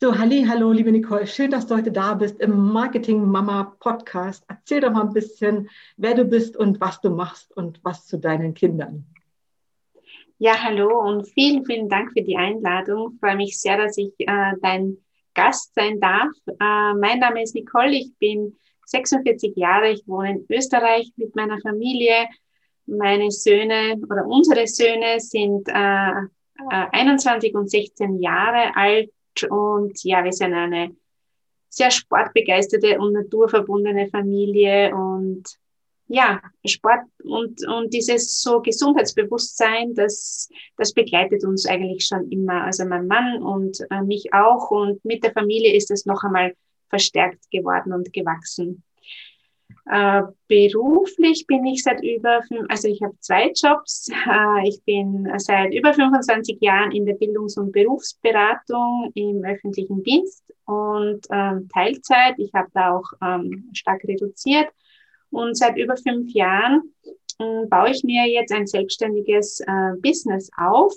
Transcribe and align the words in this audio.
So, 0.00 0.16
halli, 0.16 0.44
hallo, 0.44 0.70
liebe 0.70 0.92
Nicole. 0.92 1.26
Schön, 1.26 1.50
dass 1.50 1.66
du 1.66 1.74
heute 1.74 1.90
da 1.90 2.14
bist 2.14 2.38
im 2.38 2.72
Marketing 2.72 3.24
Mama 3.24 3.76
Podcast. 3.80 4.44
Erzähl 4.46 4.80
doch 4.80 4.92
mal 4.92 5.08
ein 5.08 5.12
bisschen, 5.12 5.68
wer 5.96 6.14
du 6.14 6.24
bist 6.24 6.56
und 6.56 6.80
was 6.80 7.00
du 7.00 7.10
machst 7.10 7.56
und 7.56 7.80
was 7.82 8.06
zu 8.06 8.16
deinen 8.16 8.54
Kindern. 8.54 9.06
Ja, 10.38 10.62
hallo 10.62 11.00
und 11.00 11.26
vielen, 11.26 11.66
vielen 11.66 11.88
Dank 11.88 12.12
für 12.12 12.22
die 12.22 12.36
Einladung. 12.36 13.14
Ich 13.14 13.18
freue 13.18 13.34
mich 13.34 13.60
sehr, 13.60 13.76
dass 13.76 13.98
ich 13.98 14.12
äh, 14.18 14.52
dein 14.62 14.98
Gast 15.34 15.74
sein 15.74 15.98
darf. 15.98 16.30
Äh, 16.46 16.94
mein 16.94 17.18
Name 17.18 17.42
ist 17.42 17.56
Nicole. 17.56 17.96
Ich 17.96 18.12
bin 18.20 18.56
46 18.86 19.56
Jahre. 19.56 19.90
Ich 19.90 20.06
wohne 20.06 20.30
in 20.30 20.46
Österreich 20.48 21.10
mit 21.16 21.34
meiner 21.34 21.58
Familie. 21.58 22.28
Meine 22.86 23.32
Söhne 23.32 23.96
oder 24.08 24.26
unsere 24.26 24.64
Söhne 24.68 25.18
sind 25.18 25.66
äh, 25.66 26.12
21 26.70 27.52
äh, 27.52 27.56
und 27.56 27.68
16 27.68 28.20
Jahre 28.20 28.76
alt 28.76 29.10
und 29.44 30.02
ja, 30.04 30.24
wir 30.24 30.32
sind 30.32 30.54
eine 30.54 30.94
sehr 31.68 31.90
sportbegeisterte 31.90 32.98
und 32.98 33.12
naturverbundene 33.12 34.08
Familie 34.08 34.94
und 34.94 35.44
ja, 36.08 36.40
Sport 36.64 37.02
und, 37.22 37.66
und 37.68 37.92
dieses 37.92 38.40
so 38.40 38.62
Gesundheitsbewusstsein, 38.62 39.94
das, 39.94 40.48
das 40.78 40.94
begleitet 40.94 41.44
uns 41.44 41.66
eigentlich 41.66 42.06
schon 42.06 42.30
immer. 42.30 42.64
Also 42.64 42.86
mein 42.86 43.06
Mann 43.06 43.42
und 43.42 43.78
äh, 43.90 44.02
mich 44.02 44.32
auch 44.32 44.70
und 44.70 45.04
mit 45.04 45.22
der 45.22 45.32
Familie 45.32 45.76
ist 45.76 45.90
es 45.90 46.06
noch 46.06 46.24
einmal 46.24 46.54
verstärkt 46.88 47.50
geworden 47.50 47.92
und 47.92 48.10
gewachsen. 48.14 48.82
Äh, 49.90 50.22
beruflich 50.48 51.46
bin 51.46 51.64
ich 51.64 51.82
seit 51.82 52.02
über, 52.04 52.42
also 52.68 52.88
ich 52.88 53.00
habe 53.02 53.18
zwei 53.20 53.52
Jobs. 53.54 54.08
Äh, 54.10 54.68
ich 54.68 54.82
bin 54.84 55.26
seit 55.38 55.72
über 55.72 55.94
25 55.94 56.58
Jahren 56.60 56.92
in 56.92 57.06
der 57.06 57.14
Bildungs- 57.14 57.56
und 57.56 57.72
Berufsberatung 57.72 59.10
im 59.14 59.44
öffentlichen 59.44 60.02
Dienst 60.02 60.44
und 60.66 61.26
ähm, 61.30 61.68
Teilzeit. 61.72 62.34
Ich 62.38 62.52
habe 62.52 62.68
da 62.74 62.96
auch 62.96 63.10
ähm, 63.22 63.70
stark 63.72 64.04
reduziert. 64.04 64.68
Und 65.30 65.56
seit 65.56 65.78
über 65.78 65.96
fünf 65.96 66.32
Jahren 66.32 66.94
äh, 67.38 67.66
baue 67.66 67.90
ich 67.90 68.04
mir 68.04 68.26
jetzt 68.26 68.52
ein 68.52 68.66
selbstständiges 68.66 69.60
äh, 69.60 69.92
Business 70.02 70.50
auf. 70.58 70.92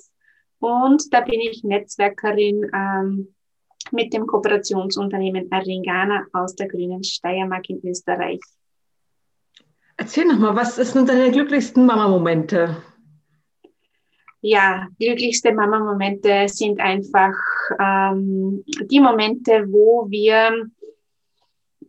Und 0.60 1.14
da 1.14 1.22
bin 1.22 1.40
ich 1.40 1.64
Netzwerkerin 1.64 2.70
ähm, 2.74 3.34
mit 3.92 4.14
dem 4.14 4.28
Kooperationsunternehmen 4.28 5.50
Aringana 5.50 6.26
aus 6.34 6.56
der 6.56 6.68
Grünen 6.68 7.04
Steiermark 7.04 7.70
in 7.70 7.82
Österreich. 7.86 8.42
Erzähl 9.98 10.26
nochmal, 10.26 10.56
was 10.56 10.78
ist 10.78 10.96
nun 10.96 11.06
deine 11.06 11.32
glücklichsten 11.32 11.86
Mama-Momente? 11.86 12.78
Ja, 14.42 14.88
glücklichste 15.00 15.54
Mama-Momente 15.54 16.48
sind 16.48 16.80
einfach 16.80 17.36
ähm, 17.80 18.64
die 18.66 19.00
Momente, 19.00 19.66
wo 19.68 20.08
wir 20.10 20.68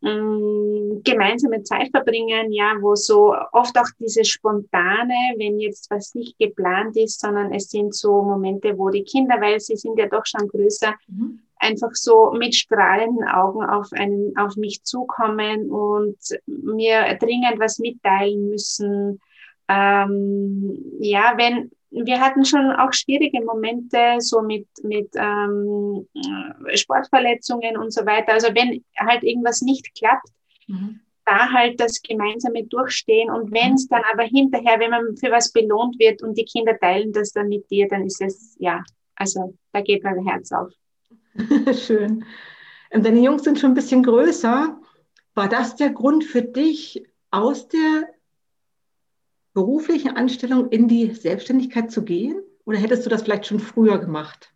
ähm, 0.04 1.00
gemeinsame 1.02 1.62
Zeit 1.62 1.88
verbringen, 1.90 2.52
ja, 2.52 2.74
wo 2.80 2.94
so 2.94 3.34
oft 3.52 3.78
auch 3.78 3.88
diese 3.98 4.24
spontane, 4.24 5.14
wenn 5.38 5.60
jetzt 5.60 5.90
was 5.90 6.14
nicht 6.14 6.38
geplant 6.38 6.96
ist, 6.96 7.20
sondern 7.20 7.54
es 7.54 7.70
sind 7.70 7.94
so 7.94 8.20
Momente, 8.20 8.76
wo 8.76 8.90
die 8.90 9.04
Kinder, 9.04 9.40
weil 9.40 9.58
sie 9.58 9.76
sind 9.76 9.98
ja 9.98 10.06
doch 10.08 10.26
schon 10.26 10.46
größer, 10.48 10.94
mhm 11.08 11.40
einfach 11.62 11.94
so 11.94 12.32
mit 12.32 12.54
strahlenden 12.54 13.26
Augen 13.28 13.64
auf, 13.64 13.92
einen, 13.92 14.36
auf 14.36 14.56
mich 14.56 14.82
zukommen 14.82 15.70
und 15.70 16.18
mir 16.46 17.16
dringend 17.20 17.58
was 17.58 17.78
mitteilen 17.78 18.48
müssen. 18.48 19.20
Ähm, 19.68 20.76
ja, 21.00 21.34
wenn 21.36 21.70
wir 21.92 22.20
hatten 22.20 22.44
schon 22.44 22.72
auch 22.72 22.92
schwierige 22.92 23.44
Momente 23.44 24.16
so 24.18 24.40
mit, 24.40 24.66
mit 24.82 25.10
ähm, 25.14 26.08
Sportverletzungen 26.74 27.76
und 27.76 27.92
so 27.92 28.06
weiter. 28.06 28.32
Also 28.32 28.48
wenn 28.48 28.82
halt 28.98 29.22
irgendwas 29.22 29.60
nicht 29.60 29.94
klappt, 29.94 30.28
mhm. 30.66 31.00
da 31.26 31.52
halt 31.52 31.78
das 31.80 32.00
gemeinsame 32.00 32.64
Durchstehen 32.64 33.30
und 33.30 33.52
wenn 33.52 33.74
es 33.74 33.88
dann 33.88 34.02
aber 34.10 34.24
hinterher, 34.24 34.80
wenn 34.80 34.90
man 34.90 35.16
für 35.18 35.30
was 35.30 35.52
belohnt 35.52 35.98
wird 35.98 36.22
und 36.22 36.36
die 36.38 36.46
Kinder 36.46 36.78
teilen 36.78 37.12
das 37.12 37.32
dann 37.32 37.48
mit 37.48 37.70
dir, 37.70 37.88
dann 37.88 38.06
ist 38.06 38.22
es, 38.22 38.56
ja, 38.58 38.82
also 39.14 39.54
da 39.72 39.82
geht 39.82 40.02
mein 40.02 40.26
Herz 40.26 40.50
auf. 40.50 40.72
Schön. 41.74 42.24
Ähm, 42.90 43.02
deine 43.02 43.20
Jungs 43.20 43.44
sind 43.44 43.58
schon 43.58 43.72
ein 43.72 43.74
bisschen 43.74 44.02
größer. 44.02 44.78
War 45.34 45.48
das 45.48 45.76
der 45.76 45.90
Grund 45.90 46.24
für 46.24 46.42
dich, 46.42 47.04
aus 47.30 47.68
der 47.68 48.08
beruflichen 49.54 50.16
Anstellung 50.16 50.68
in 50.68 50.88
die 50.88 51.14
Selbstständigkeit 51.14 51.90
zu 51.90 52.04
gehen? 52.04 52.42
Oder 52.64 52.78
hättest 52.78 53.06
du 53.06 53.10
das 53.10 53.22
vielleicht 53.22 53.46
schon 53.46 53.58
früher 53.58 53.98
gemacht? 53.98 54.52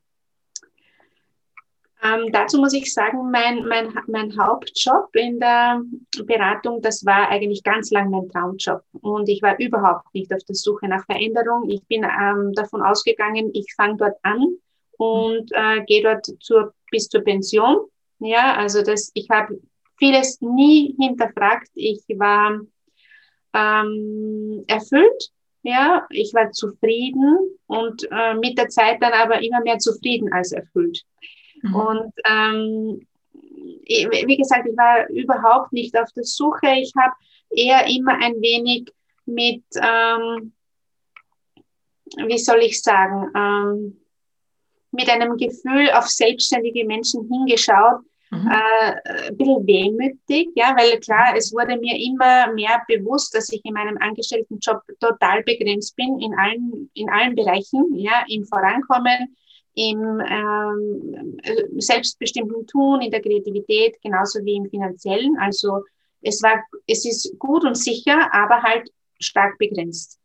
Ähm, 2.03 2.31
dazu 2.31 2.59
muss 2.59 2.75
ich 2.75 2.93
sagen, 2.93 3.31
mein, 3.31 3.65
mein, 3.67 3.93
mein 4.07 4.39
Hauptjob 4.39 5.09
in 5.15 5.41
der 5.41 5.81
Beratung, 6.25 6.83
das 6.83 7.05
war 7.05 7.31
eigentlich 7.31 7.65
ganz 7.65 7.91
lang 7.91 8.11
mein 8.11 8.29
Traumjob. 8.29 8.83
Und 8.93 9.29
ich 9.29 9.43
war 9.43 9.59
überhaupt 9.59 10.15
nicht 10.15 10.33
auf 10.33 10.45
der 10.45 10.55
Suche 10.55 10.87
nach 10.89 11.05
Veränderung. 11.07 11.69
Ich 11.71 11.83
bin 11.87 12.05
ähm, 12.05 12.53
davon 12.53 12.83
ausgegangen, 12.83 13.51
ich 13.55 13.75
fange 13.75 13.97
dort 13.97 14.19
an 14.23 14.59
und 14.99 15.51
äh, 15.53 15.85
gehe 15.87 16.03
dort 16.03 16.27
zur, 16.41 16.75
bis 16.91 17.09
zur 17.09 17.23
Pension. 17.23 17.87
Ja, 18.19 18.55
also 18.57 18.83
das, 18.83 19.11
ich 19.15 19.29
habe 19.31 19.61
vieles 19.99 20.41
nie 20.41 20.95
hinterfragt. 20.99 21.69
Ich 21.75 22.03
war 22.09 22.61
ähm, 23.53 24.65
erfüllt, 24.67 25.31
ja, 25.63 26.07
ich 26.11 26.33
war 26.35 26.53
zufrieden 26.53 27.59
und 27.67 28.07
äh, 28.11 28.35
mit 28.35 28.57
der 28.59 28.69
Zeit 28.69 29.03
dann 29.03 29.13
aber 29.13 29.43
immer 29.43 29.61
mehr 29.63 29.79
zufrieden 29.79 30.33
als 30.33 30.53
erfüllt. 30.53 31.03
Mhm. 31.63 31.75
Und 31.75 32.13
ähm, 32.29 33.07
wie 33.87 34.37
gesagt, 34.37 34.69
ich 34.69 34.77
war 34.77 35.09
überhaupt 35.09 35.73
nicht 35.73 35.99
auf 35.99 36.11
der 36.13 36.25
Suche. 36.25 36.69
Ich 36.77 36.93
habe 36.97 37.15
eher 37.51 37.87
immer 37.87 38.13
ein 38.13 38.35
wenig 38.41 38.93
mit, 39.25 39.65
ähm, 39.77 40.53
wie 42.27 42.39
soll 42.39 42.61
ich 42.61 42.83
sagen, 42.83 43.31
ähm, 43.35 44.01
mit 44.97 45.09
einem 45.09 45.37
Gefühl 45.37 45.91
auf 45.93 46.09
selbstständige 46.09 46.85
Menschen 46.85 47.29
hingeschaut, 47.31 48.01
mhm. 48.31 48.51
äh, 48.51 49.29
ein 49.29 49.37
bisschen 49.37 49.67
wehmütig, 49.67 50.49
ja, 50.55 50.75
weil 50.77 50.99
klar, 51.01 51.35
es 51.37 51.53
wurde 51.53 51.79
mir 51.79 51.97
immer 51.97 52.53
mehr 52.53 52.83
bewusst, 52.89 53.35
dass 53.35 53.53
ich 53.53 53.65
in 53.65 53.75
meinem 53.75 53.99
Angestelltenjob 53.99 54.83
total 55.01 55.43
begrenzt 55.45 55.95
bin 55.97 56.19
in 56.21 56.35
allen, 56.35 56.91
in 56.95 57.09
allen 57.11 57.35
Bereichen, 57.35 57.95
ja, 57.95 58.25
im 58.29 58.45
Vorankommen, 58.45 59.37
im 59.75 60.23
ähm, 60.27 61.39
selbstbestimmten 61.79 62.67
Tun, 62.67 63.03
in 63.03 63.11
der 63.11 63.21
Kreativität, 63.21 64.01
genauso 64.03 64.43
wie 64.45 64.57
im 64.57 64.71
finanziellen. 64.71 65.37
Also 65.39 65.85
es 66.23 66.43
war, 66.43 66.63
es 66.87 67.05
ist 67.05 67.39
gut 67.39 67.65
und 67.65 67.77
sicher, 67.77 68.33
aber 68.33 68.63
halt 68.63 68.91
stark 69.21 69.59
begrenzt. 69.59 70.19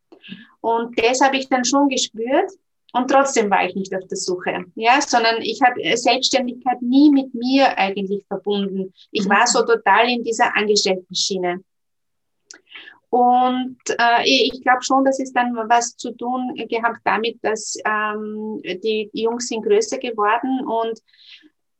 Und 0.62 0.98
das 0.98 1.22
habe 1.22 1.38
ich 1.38 1.50
dann 1.50 1.66
schon 1.66 1.90
gespürt, 1.90 2.52
und 2.94 3.10
trotzdem 3.10 3.50
war 3.50 3.66
ich 3.66 3.76
nicht 3.76 3.96
auf 3.96 4.08
der 4.08 4.18
Suche, 4.18 4.66
ja, 4.76 5.00
sondern 5.02 5.42
ich 5.42 5.62
habe 5.62 5.98
Selbstständigkeit 5.98 6.82
nie 6.82 7.10
mit 7.10 7.34
mir 7.34 7.78
eigentlich 7.78 8.26
verbunden. 8.28 8.94
Ich 9.12 9.28
war 9.30 9.48
so 9.48 9.66
total 9.66 10.10
in 10.10 10.24
dieser 10.24 10.56
Angestellten-Schiene. 10.56 11.64
Und 13.10 13.78
äh, 13.90 14.24
ich 14.24 14.62
glaube 14.62 14.84
schon, 14.84 15.04
dass 15.04 15.20
es 15.20 15.34
dann 15.34 15.54
was 15.54 15.98
zu 15.98 16.12
tun 16.12 16.56
gehabt 16.70 17.02
damit, 17.04 17.40
dass 17.42 17.78
ähm, 17.86 18.62
die 18.64 19.10
Jungs 19.12 19.48
sind 19.48 19.64
größer 19.64 19.98
geworden 19.98 20.66
und 20.66 21.02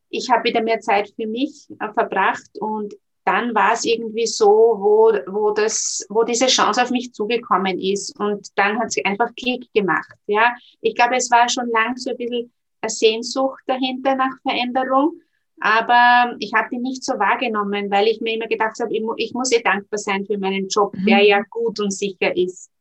ich 0.10 0.30
habe 0.30 0.44
wieder 0.44 0.62
mehr 0.62 0.82
Zeit 0.82 1.10
für 1.16 1.28
mich 1.28 1.68
äh, 1.80 1.94
verbracht 1.94 2.50
und 2.60 2.94
dann 3.26 3.54
war 3.54 3.74
es 3.74 3.86
irgendwie 3.86 4.26
so, 4.26 4.48
wo, 4.48 5.14
wo, 5.28 5.52
das, 5.52 6.06
wo 6.10 6.24
diese 6.24 6.48
Chance 6.48 6.82
auf 6.82 6.90
mich 6.90 7.14
zugekommen 7.14 7.80
ist. 7.80 8.20
Und 8.20 8.48
dann 8.56 8.80
hat 8.80 8.88
es 8.88 9.06
einfach 9.06 9.30
Klick 9.36 9.72
gemacht. 9.74 10.14
Ja, 10.28 10.56
ich 10.82 10.96
glaube, 10.96 11.16
es 11.16 11.30
war 11.30 11.48
schon 11.48 11.70
lang 11.70 11.98
so 11.98 12.12
ein 12.12 12.18
bisschen 12.18 12.52
eine 12.82 12.90
Sehnsucht 12.90 13.62
dahinter 13.68 14.16
nach 14.16 14.40
Veränderung. 14.42 15.20
Aber 15.60 16.36
ich 16.40 16.52
habe 16.56 16.70
die 16.72 16.80
nicht 16.80 17.04
so 17.04 17.14
wahrgenommen, 17.14 17.92
weil 17.92 18.08
ich 18.08 18.20
mir 18.20 18.34
immer 18.34 18.48
gedacht 18.48 18.80
habe, 18.82 18.92
ich, 18.92 19.04
ich 19.18 19.34
muss 19.34 19.52
eh 19.52 19.62
dankbar 19.62 20.00
sein 20.00 20.26
für 20.26 20.40
meinen 20.40 20.68
Job, 20.68 20.96
mhm. 20.96 21.06
der 21.06 21.24
ja 21.24 21.42
gut 21.50 21.80
und 21.80 21.92
sicher 21.92 22.36
ist. 22.36 22.72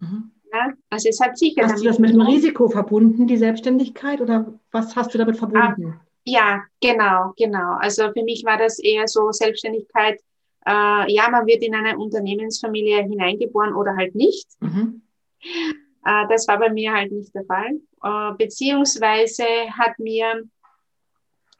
Mhm. 0.00 0.30
Ja, 0.50 0.72
also 0.88 1.08
es 1.08 1.20
hat 1.20 1.36
sicher. 1.36 1.64
Hast 1.64 1.80
du 1.80 1.84
das 1.84 1.98
mit 1.98 2.12
dem 2.12 2.22
Risiko 2.22 2.68
verbunden, 2.68 3.26
die 3.26 3.36
Selbstständigkeit, 3.36 4.20
oder 4.20 4.52
was 4.70 4.96
hast 4.96 5.12
du 5.12 5.18
damit 5.18 5.36
verbunden? 5.36 6.00
Ja, 6.24 6.62
genau, 6.80 7.32
genau. 7.36 7.76
Also 7.78 8.12
für 8.12 8.22
mich 8.22 8.44
war 8.44 8.56
das 8.56 8.78
eher 8.78 9.08
so 9.08 9.32
Selbstständigkeit. 9.32 10.20
Äh, 10.64 11.12
ja, 11.12 11.28
man 11.30 11.46
wird 11.46 11.62
in 11.62 11.74
eine 11.74 11.98
Unternehmensfamilie 11.98 13.02
hineingeboren 13.02 13.74
oder 13.74 13.96
halt 13.96 14.14
nicht. 14.14 14.48
Mhm. 14.60 15.02
Äh, 16.04 16.26
das 16.28 16.46
war 16.46 16.58
bei 16.58 16.70
mir 16.70 16.92
halt 16.92 17.10
nicht 17.10 17.34
der 17.34 17.44
Fall. 17.44 17.80
Äh, 18.02 18.34
beziehungsweise 18.36 19.44
hat 19.76 19.98
mir, 19.98 20.48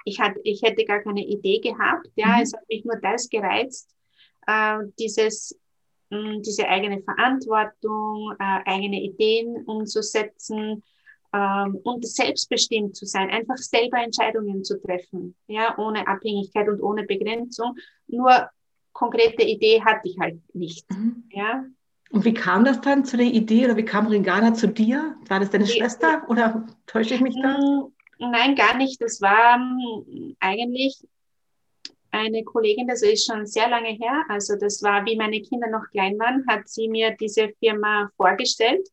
ich, 0.04 0.20
hat, 0.20 0.34
ich 0.44 0.62
hätte 0.62 0.84
gar 0.84 1.00
keine 1.00 1.24
Idee 1.24 1.58
gehabt. 1.58 2.08
Ja, 2.14 2.36
mhm. 2.36 2.42
es 2.42 2.52
hat 2.52 2.68
mich 2.68 2.84
nur 2.84 2.96
das 2.96 3.28
gereizt, 3.28 3.94
äh, 4.46 4.78
dieses 4.98 5.58
mh, 6.12 6.40
diese 6.40 6.68
eigene 6.68 7.02
Verantwortung, 7.02 8.34
äh, 8.38 8.60
eigene 8.66 9.02
Ideen 9.02 9.64
umzusetzen, 9.64 10.82
ähm, 11.32 11.76
und 11.82 12.06
selbstbestimmt 12.06 12.96
zu 12.96 13.06
sein, 13.06 13.30
einfach 13.30 13.56
selber 13.56 13.98
Entscheidungen 13.98 14.64
zu 14.64 14.80
treffen, 14.80 15.34
ja, 15.46 15.76
ohne 15.78 16.06
Abhängigkeit 16.06 16.68
und 16.68 16.82
ohne 16.82 17.04
Begrenzung. 17.04 17.76
Nur 18.06 18.50
konkrete 18.92 19.42
Idee 19.42 19.82
hatte 19.82 20.08
ich 20.08 20.18
halt 20.18 20.40
nicht, 20.54 20.90
mhm. 20.90 21.24
ja. 21.30 21.64
Und 22.10 22.26
wie 22.26 22.34
kam 22.34 22.66
das 22.66 22.82
dann 22.82 23.06
zu 23.06 23.16
der 23.16 23.26
Idee 23.26 23.64
oder 23.64 23.76
wie 23.78 23.86
kam 23.86 24.06
Ringana 24.06 24.52
zu 24.52 24.68
dir? 24.68 25.16
War 25.28 25.40
das 25.40 25.48
deine 25.48 25.64
die, 25.64 25.70
Schwester 25.70 26.22
oder 26.28 26.66
täusche 26.86 27.14
ich 27.14 27.22
mich 27.22 27.34
da? 27.40 27.56
Mm, 27.58 27.90
nein, 28.18 28.54
gar 28.54 28.76
nicht. 28.76 29.00
Das 29.00 29.22
war 29.22 29.56
ähm, 29.56 30.36
eigentlich 30.38 31.02
eine 32.10 32.44
Kollegin, 32.44 32.86
das 32.86 33.00
ist 33.00 33.24
schon 33.24 33.46
sehr 33.46 33.70
lange 33.70 33.88
her. 33.88 34.24
Also 34.28 34.56
das 34.56 34.82
war, 34.82 35.06
wie 35.06 35.16
meine 35.16 35.40
Kinder 35.40 35.70
noch 35.70 35.88
klein 35.90 36.18
waren, 36.18 36.44
hat 36.46 36.68
sie 36.68 36.86
mir 36.86 37.16
diese 37.18 37.48
Firma 37.58 38.10
vorgestellt 38.18 38.86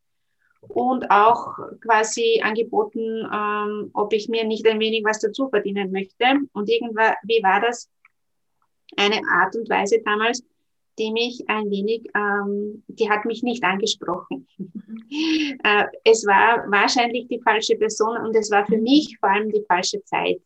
und 0.60 1.10
auch 1.10 1.58
quasi 1.80 2.40
angeboten, 2.42 3.26
ähm, 3.32 3.90
ob 3.94 4.12
ich 4.12 4.28
mir 4.28 4.44
nicht 4.44 4.66
ein 4.66 4.80
wenig 4.80 5.04
was 5.04 5.20
dazu 5.20 5.48
verdienen 5.48 5.90
möchte. 5.90 6.24
Und 6.52 6.68
irgendwann, 6.68 7.14
wie 7.24 7.42
war 7.42 7.60
das? 7.60 7.88
Eine 8.96 9.20
Art 9.32 9.54
und 9.54 9.70
Weise 9.70 10.02
damals, 10.04 10.44
die 10.98 11.12
mich 11.12 11.48
ein 11.48 11.70
wenig, 11.70 12.08
ähm, 12.14 12.82
die 12.88 13.08
hat 13.08 13.24
mich 13.24 13.42
nicht 13.42 13.64
angesprochen. 13.64 14.46
äh, 15.64 15.84
es 16.04 16.26
war 16.26 16.70
wahrscheinlich 16.70 17.28
die 17.28 17.40
falsche 17.40 17.76
Person 17.76 18.18
und 18.18 18.36
es 18.36 18.50
war 18.50 18.66
für 18.66 18.78
mich 18.78 19.16
vor 19.18 19.30
allem 19.30 19.50
die 19.50 19.64
falsche 19.66 20.02
Zeit. 20.04 20.40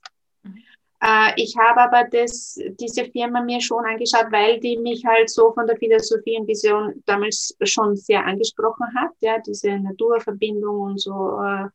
Äh, 1.05 1.33
ich 1.37 1.55
habe 1.59 1.83
aber 1.83 2.09
das, 2.11 2.59
diese 2.81 3.05
Firma 3.05 3.43
mir 3.43 3.61
schon 3.61 3.85
angeschaut, 3.85 4.27
weil 4.31 4.59
die 4.61 4.79
mich 4.79 5.05
halt 5.05 5.29
so 5.29 5.53
von 5.53 5.67
der 5.67 5.77
Philosophie 5.77 6.39
und 6.39 6.49
Vision 6.49 7.03
damals 7.05 7.55
schon 7.63 7.95
sehr 7.97 8.25
angesprochen 8.25 8.87
hat, 8.97 9.11
ja, 9.21 9.39
diese 9.47 9.79
Naturverbindung 9.79 10.81
und 10.81 11.01
so 11.01 11.39
äh, 11.43 11.67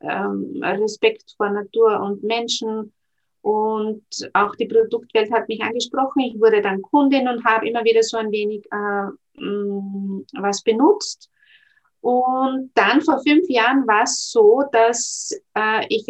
ähm, 0.00 0.60
Respekt 0.62 1.32
vor 1.36 1.50
Natur 1.50 2.00
und 2.00 2.24
Menschen 2.24 2.92
und 3.42 4.04
auch 4.32 4.54
die 4.56 4.66
Produktwelt 4.66 5.30
hat 5.32 5.48
mich 5.48 5.62
angesprochen. 5.62 6.20
Ich 6.20 6.40
wurde 6.40 6.60
dann 6.60 6.82
Kundin 6.82 7.28
und 7.28 7.44
habe 7.44 7.68
immer 7.68 7.84
wieder 7.84 8.02
so 8.02 8.16
ein 8.16 8.32
wenig 8.32 8.64
äh, 8.72 9.42
mm, 9.42 10.26
was 10.40 10.62
benutzt 10.62 11.31
und 12.02 12.72
dann 12.74 13.00
vor 13.00 13.22
fünf 13.22 13.48
Jahren 13.48 13.86
war 13.86 14.02
es 14.02 14.32
so, 14.32 14.64
dass 14.72 15.40
äh, 15.54 15.86
ich 15.88 16.04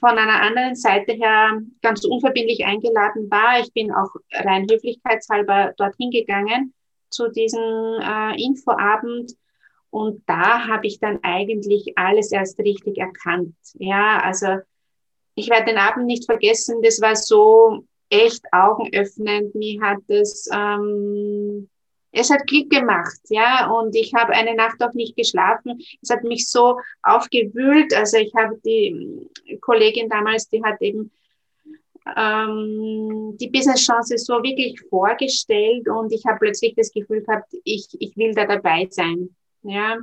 von 0.00 0.18
einer 0.18 0.42
anderen 0.42 0.74
Seite 0.74 1.12
her 1.12 1.60
ganz 1.80 2.04
unverbindlich 2.04 2.64
eingeladen 2.64 3.30
war. 3.30 3.60
Ich 3.60 3.72
bin 3.72 3.92
auch 3.92 4.10
rein 4.32 4.66
höflichkeitshalber 4.68 5.74
dorthin 5.76 6.10
gegangen 6.10 6.74
zu 7.10 7.28
diesem 7.28 8.00
äh, 8.02 8.42
Infoabend. 8.42 9.36
Und 9.90 10.24
da 10.26 10.66
habe 10.66 10.88
ich 10.88 10.98
dann 10.98 11.20
eigentlich 11.22 11.96
alles 11.96 12.32
erst 12.32 12.58
richtig 12.58 12.98
erkannt. 12.98 13.54
Ja, 13.74 14.18
also 14.20 14.58
ich 15.36 15.48
werde 15.50 15.66
den 15.66 15.78
Abend 15.78 16.06
nicht 16.06 16.24
vergessen. 16.24 16.82
Das 16.82 17.00
war 17.00 17.14
so 17.14 17.84
echt 18.10 18.42
augenöffnend. 18.50 19.54
Mir 19.54 19.80
hat 19.82 20.02
es 20.08 20.48
ähm, 20.52 21.68
es 22.10 22.30
hat 22.30 22.46
Klick 22.46 22.70
gemacht, 22.70 23.20
ja, 23.28 23.70
und 23.70 23.94
ich 23.94 24.14
habe 24.14 24.32
eine 24.32 24.54
Nacht 24.54 24.82
auch 24.82 24.94
nicht 24.94 25.16
geschlafen. 25.16 25.80
Es 26.00 26.10
hat 26.10 26.24
mich 26.24 26.48
so 26.48 26.78
aufgewühlt. 27.02 27.94
Also 27.94 28.16
ich 28.16 28.32
habe 28.34 28.58
die 28.64 29.28
Kollegin 29.60 30.08
damals, 30.08 30.48
die 30.48 30.62
hat 30.64 30.80
eben 30.80 31.10
ähm, 32.16 33.36
die 33.38 33.48
Business-Chance 33.48 34.18
so 34.18 34.42
wirklich 34.42 34.80
vorgestellt 34.88 35.88
und 35.88 36.12
ich 36.12 36.24
habe 36.26 36.38
plötzlich 36.38 36.74
das 36.74 36.92
Gefühl 36.92 37.22
gehabt, 37.22 37.52
ich, 37.64 37.88
ich 37.98 38.16
will 38.16 38.32
da 38.32 38.46
dabei 38.46 38.86
sein, 38.90 39.30
ja. 39.62 39.98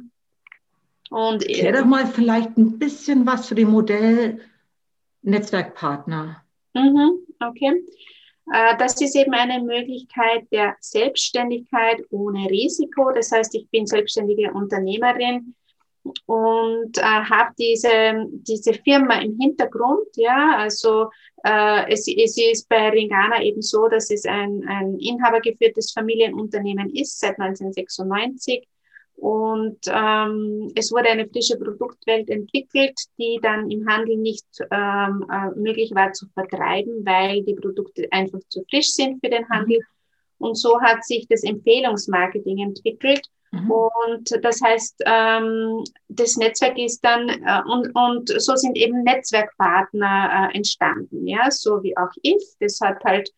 Und 1.10 1.46
Klär 1.46 1.72
doch 1.72 1.86
mal 1.86 2.08
vielleicht 2.08 2.58
ein 2.58 2.78
bisschen 2.80 3.26
was 3.26 3.48
zu 3.48 3.56
dem 3.56 3.70
Modell 3.70 4.42
Netzwerkpartner. 5.22 6.44
Mhm, 6.74 7.20
okay. 7.40 7.84
Äh, 8.52 8.78
das 8.78 9.00
ist 9.02 9.16
eben 9.16 9.34
eine 9.34 9.62
Möglichkeit 9.62 10.48
der 10.52 10.76
Selbstständigkeit 10.80 12.02
ohne 12.10 12.50
Risiko. 12.50 13.12
Das 13.12 13.32
heißt, 13.32 13.56
ich 13.56 13.70
bin 13.70 13.86
selbstständige 13.86 14.52
Unternehmerin 14.52 15.56
und 16.26 16.98
äh, 16.98 17.02
habe 17.02 17.52
diese, 17.58 18.28
diese 18.30 18.74
Firma 18.74 19.20
im 19.22 19.38
Hintergrund. 19.40 20.08
Ja, 20.16 20.58
also 20.58 21.10
äh, 21.44 21.92
es, 21.92 22.08
es 22.08 22.38
ist 22.38 22.70
bei 22.70 22.90
Ringana 22.90 23.42
eben 23.42 23.62
so, 23.62 23.88
dass 23.88 24.12
es 24.12 24.26
ein, 24.26 24.64
ein 24.68 24.98
inhabergeführtes 25.00 25.92
Familienunternehmen 25.92 26.90
ist 26.94 27.20
seit 27.20 27.40
1996 27.40 28.68
und 29.18 29.80
ähm, 29.88 30.72
es 30.76 30.92
wurde 30.92 31.10
eine 31.10 31.28
frische 31.28 31.58
Produktwelt 31.58 32.30
entwickelt, 32.30 33.00
die 33.18 33.40
dann 33.42 33.72
im 33.72 33.88
Handel 33.88 34.18
nicht 34.18 34.46
ähm, 34.72 35.26
äh, 35.32 35.58
möglich 35.58 35.92
war 35.96 36.12
zu 36.12 36.28
vertreiben, 36.34 37.06
weil 37.06 37.44
die 37.44 37.56
Produkte 37.56 38.08
einfach 38.12 38.40
zu 38.50 38.64
frisch 38.70 38.92
sind 38.92 39.20
für 39.22 39.30
den 39.30 39.44
mhm. 39.44 39.50
Handel. 39.50 39.80
Und 40.38 40.58
so 40.58 40.82
hat 40.82 41.04
sich 41.06 41.28
das 41.30 41.44
Empfehlungsmarketing 41.44 42.60
entwickelt. 42.60 43.22
Mhm. 43.52 43.72
Und 43.72 44.44
das 44.44 44.62
heißt, 44.62 45.04
ähm, 45.06 45.84
das 46.10 46.36
Netzwerk 46.36 46.78
ist 46.78 47.00
dann, 47.00 47.30
äh, 47.30 47.62
und, 47.72 47.96
und 47.96 48.42
so 48.42 48.56
sind 48.56 48.78
eben 48.78 49.04
Netzwerkpartner 49.04 50.50
äh, 50.52 50.58
entstanden, 50.58 51.26
ja, 51.26 51.50
so 51.50 51.82
wie 51.84 51.96
auch 51.98 52.12
ich. 52.22 52.44
Das 52.60 52.80
hat 52.82 53.02
halt 53.06 53.32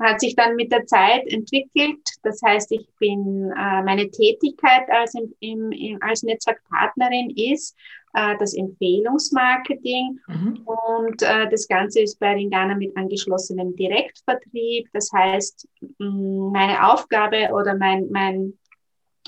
hat 0.00 0.20
sich 0.20 0.34
dann 0.34 0.56
mit 0.56 0.72
der 0.72 0.86
Zeit 0.86 1.26
entwickelt. 1.26 2.00
Das 2.22 2.40
heißt, 2.42 2.72
ich 2.72 2.88
bin, 2.98 3.52
äh, 3.56 3.82
meine 3.82 4.10
Tätigkeit 4.10 4.88
als, 4.90 5.14
im, 5.14 5.34
im, 5.40 5.72
im, 5.72 6.02
als 6.02 6.22
Netzwerkpartnerin 6.22 7.30
ist 7.36 7.76
äh, 8.14 8.36
das 8.38 8.54
Empfehlungsmarketing 8.54 10.18
mhm. 10.26 10.66
und 10.66 11.22
äh, 11.22 11.48
das 11.50 11.68
Ganze 11.68 12.00
ist 12.00 12.18
bei 12.18 12.32
Ringana 12.32 12.74
mit 12.74 12.96
angeschlossenem 12.96 13.76
Direktvertrieb. 13.76 14.88
Das 14.92 15.10
heißt, 15.12 15.68
meine 15.98 16.90
Aufgabe 16.90 17.50
oder 17.52 17.76
mein, 17.76 18.08
mein, 18.10 18.58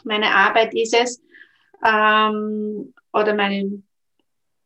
meine 0.04 0.34
Arbeit 0.34 0.74
ist 0.74 0.94
es, 0.94 1.22
ähm, 1.86 2.94
oder 3.12 3.34
meine, 3.34 3.82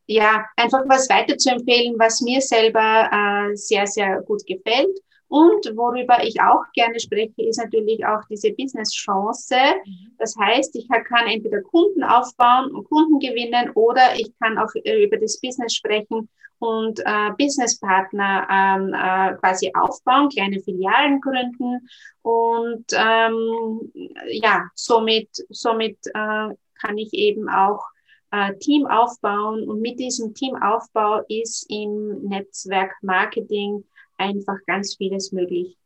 ja, 0.06 0.46
einfach 0.56 0.84
was 0.86 1.10
weiter 1.10 1.36
zu 1.36 1.50
empfehlen, 1.50 1.96
was 1.98 2.20
mir 2.20 2.40
selber 2.40 3.10
äh, 3.10 3.56
sehr, 3.56 3.86
sehr 3.86 4.22
gut 4.22 4.46
gefällt. 4.46 4.96
Und 5.28 5.67
worüber 5.76 6.23
ich 6.23 6.40
auch 6.40 6.62
gerne 6.73 7.00
spreche, 7.00 7.43
ist 7.43 7.58
natürlich 7.58 8.06
auch 8.06 8.20
diese 8.31 8.52
Business-Chance. 8.52 9.56
Mhm. 9.84 10.12
Das 10.19 10.37
heißt, 10.38 10.76
ich 10.76 10.88
kann 10.88 11.26
entweder 11.26 11.62
Kunden 11.62 12.05
aufbauen 12.05 12.70
und 12.70 12.88
Kunden 12.88 13.19
gewinnen 13.19 13.70
oder 13.75 14.14
ich 14.17 14.31
kann 14.38 14.56
auch 14.58 14.70
äh, 14.84 15.05
über 15.05 15.17
das 15.17 15.40
Business 15.40 15.75
sprechen 15.75 16.28
und 16.58 17.00
äh, 17.00 17.31
Businesspartner 17.37 18.46
ähm, 18.50 18.94
äh, 18.94 19.37
quasi 19.38 19.71
aufbauen, 19.75 20.28
kleine 20.28 20.61
Filialen 20.61 21.21
gründen 21.21 21.88
und 22.23 22.87
ähm, 22.92 23.92
ja, 24.28 24.68
somit, 24.75 25.28
somit 25.50 25.99
äh, 26.06 26.49
kann 26.80 26.99
ich 26.99 27.12
eben 27.12 27.49
auch 27.49 27.85
äh, 28.30 28.54
Team 28.59 28.87
aufbauen 28.87 29.68
und 29.68 29.80
mit 29.80 29.99
diesem 29.99 30.35
Teamaufbau 30.35 31.23
ist 31.28 31.66
im 31.68 32.23
Netzwerk 32.23 32.92
Marketing 33.02 33.85
einfach 34.18 34.56
ganz 34.66 34.96
vieles 34.96 35.32
möglich. 35.32 35.76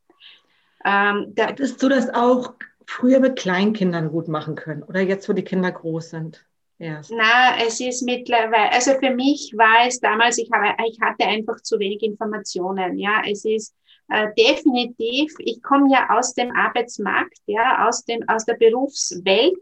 Ähm, 0.83 1.33
da 1.35 1.47
Hättest 1.47 1.81
du 1.83 1.89
das 1.89 2.09
auch 2.09 2.53
früher 2.85 3.19
mit 3.19 3.37
Kleinkindern 3.37 4.09
gut 4.09 4.27
machen 4.27 4.55
können 4.55 4.83
oder 4.83 5.01
jetzt, 5.01 5.29
wo 5.29 5.33
die 5.33 5.43
Kinder 5.43 5.71
groß 5.71 6.09
sind? 6.09 6.45
Erst? 6.79 7.11
Na, 7.15 7.63
es 7.63 7.79
ist 7.79 8.01
mittlerweile, 8.01 8.71
also 8.71 8.93
für 8.95 9.11
mich 9.11 9.53
war 9.55 9.87
es 9.87 9.99
damals, 9.99 10.39
ich, 10.39 10.49
habe, 10.51 10.75
ich 10.89 10.99
hatte 10.99 11.25
einfach 11.25 11.61
zu 11.61 11.77
wenig 11.77 12.01
Informationen. 12.01 12.97
Ja, 12.97 13.21
es 13.23 13.45
ist 13.45 13.75
äh, 14.09 14.29
definitiv, 14.35 15.31
ich 15.37 15.61
komme 15.61 15.91
ja 15.91 16.09
aus 16.09 16.33
dem 16.33 16.51
Arbeitsmarkt, 16.55 17.37
ja, 17.45 17.87
aus, 17.87 18.03
dem, 18.05 18.27
aus 18.27 18.45
der 18.45 18.55
Berufswelt 18.55 19.61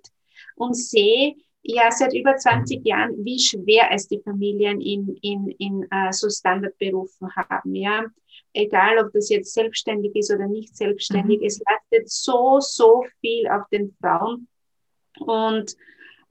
und 0.56 0.76
sehe, 0.76 1.36
ja 1.62 1.92
seit 1.92 2.14
über 2.14 2.36
20 2.36 2.86
Jahren, 2.86 3.14
wie 3.24 3.40
schwer 3.40 3.90
es 3.92 4.08
die 4.08 4.22
Familien 4.24 4.82
in, 4.82 5.16
in, 5.22 5.50
in 5.60 5.88
uh, 5.94 6.12
so 6.12 6.30
Standardberufen 6.30 7.36
haben. 7.36 7.76
Ja, 7.76 8.06
egal 8.60 8.98
ob 9.00 9.12
das 9.14 9.30
jetzt 9.30 9.54
selbstständig 9.54 10.16
ist 10.16 10.32
oder 10.32 10.48
nicht 10.48 10.76
selbstständig, 10.76 11.40
mhm. 11.40 11.46
es 11.46 11.62
lastet 11.68 12.10
so, 12.10 12.60
so 12.60 13.04
viel 13.22 13.48
auf 13.48 13.68
den 13.72 13.96
Frauen. 14.00 14.48
Und 15.20 15.76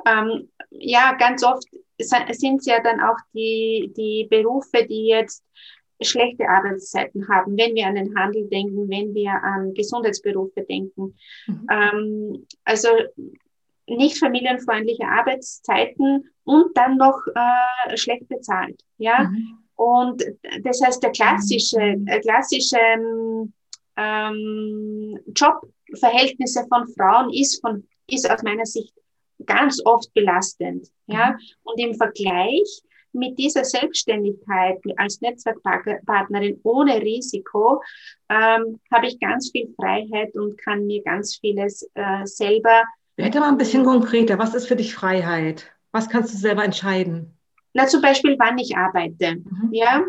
ähm, 0.06 0.48
ja, 0.70 1.14
ganz 1.14 1.42
oft 1.42 1.64
sind 1.98 2.60
es 2.60 2.66
ja 2.66 2.80
dann 2.82 3.00
auch 3.00 3.16
die, 3.34 3.92
die 3.96 4.26
Berufe, 4.30 4.86
die 4.86 5.06
jetzt 5.06 5.44
schlechte 6.00 6.48
Arbeitszeiten 6.48 7.28
haben, 7.28 7.56
wenn 7.56 7.74
wir 7.74 7.86
an 7.86 7.96
den 7.96 8.16
Handel 8.16 8.48
denken, 8.48 8.88
wenn 8.88 9.14
wir 9.14 9.32
an 9.32 9.74
Gesundheitsberufe 9.74 10.62
denken. 10.62 11.16
Mhm. 11.46 11.66
Ähm, 11.70 12.46
also 12.64 12.88
nicht 13.86 14.18
familienfreundliche 14.18 15.06
Arbeitszeiten 15.06 16.30
und 16.44 16.76
dann 16.76 16.98
noch 16.98 17.20
äh, 17.34 17.96
schlecht 17.96 18.28
bezahlt. 18.28 18.80
Ja, 18.98 19.24
mhm. 19.24 19.67
Und 19.78 20.24
das 20.64 20.82
heißt, 20.84 21.00
der 21.04 21.12
klassische, 21.12 21.78
äh, 21.78 22.20
klassische 22.20 22.78
ähm, 23.96 25.18
Jobverhältnisse 25.36 26.66
von 26.68 26.88
Frauen 26.88 27.32
ist, 27.32 27.60
von, 27.60 27.86
ist 28.08 28.28
aus 28.28 28.42
meiner 28.42 28.66
Sicht 28.66 28.92
ganz 29.46 29.80
oft 29.84 30.12
belastend. 30.14 30.88
Ja? 31.06 31.30
Mhm. 31.30 31.36
Und 31.62 31.80
im 31.80 31.94
Vergleich 31.94 32.82
mit 33.12 33.38
dieser 33.38 33.64
Selbstständigkeit 33.64 34.78
als 34.96 35.20
Netzwerkpartnerin 35.20 36.60
ohne 36.64 37.00
Risiko 37.00 37.80
ähm, 38.28 38.80
habe 38.92 39.06
ich 39.06 39.20
ganz 39.20 39.52
viel 39.52 39.72
Freiheit 39.76 40.34
und 40.34 40.58
kann 40.58 40.86
mir 40.86 41.02
ganz 41.04 41.36
vieles 41.36 41.88
äh, 41.94 42.24
selber. 42.24 42.82
Werde 43.16 43.38
mal 43.38 43.48
ein 43.48 43.58
bisschen 43.58 43.84
konkreter. 43.84 44.40
Was 44.40 44.54
ist 44.54 44.66
für 44.66 44.76
dich 44.76 44.92
Freiheit? 44.92 45.70
Was 45.92 46.08
kannst 46.08 46.34
du 46.34 46.38
selber 46.38 46.64
entscheiden? 46.64 47.37
Na, 47.72 47.86
zum 47.86 48.00
Beispiel, 48.00 48.36
wann 48.38 48.58
ich 48.58 48.76
arbeite. 48.76 49.36
Mhm. 49.36 49.68
Ja, 49.72 50.04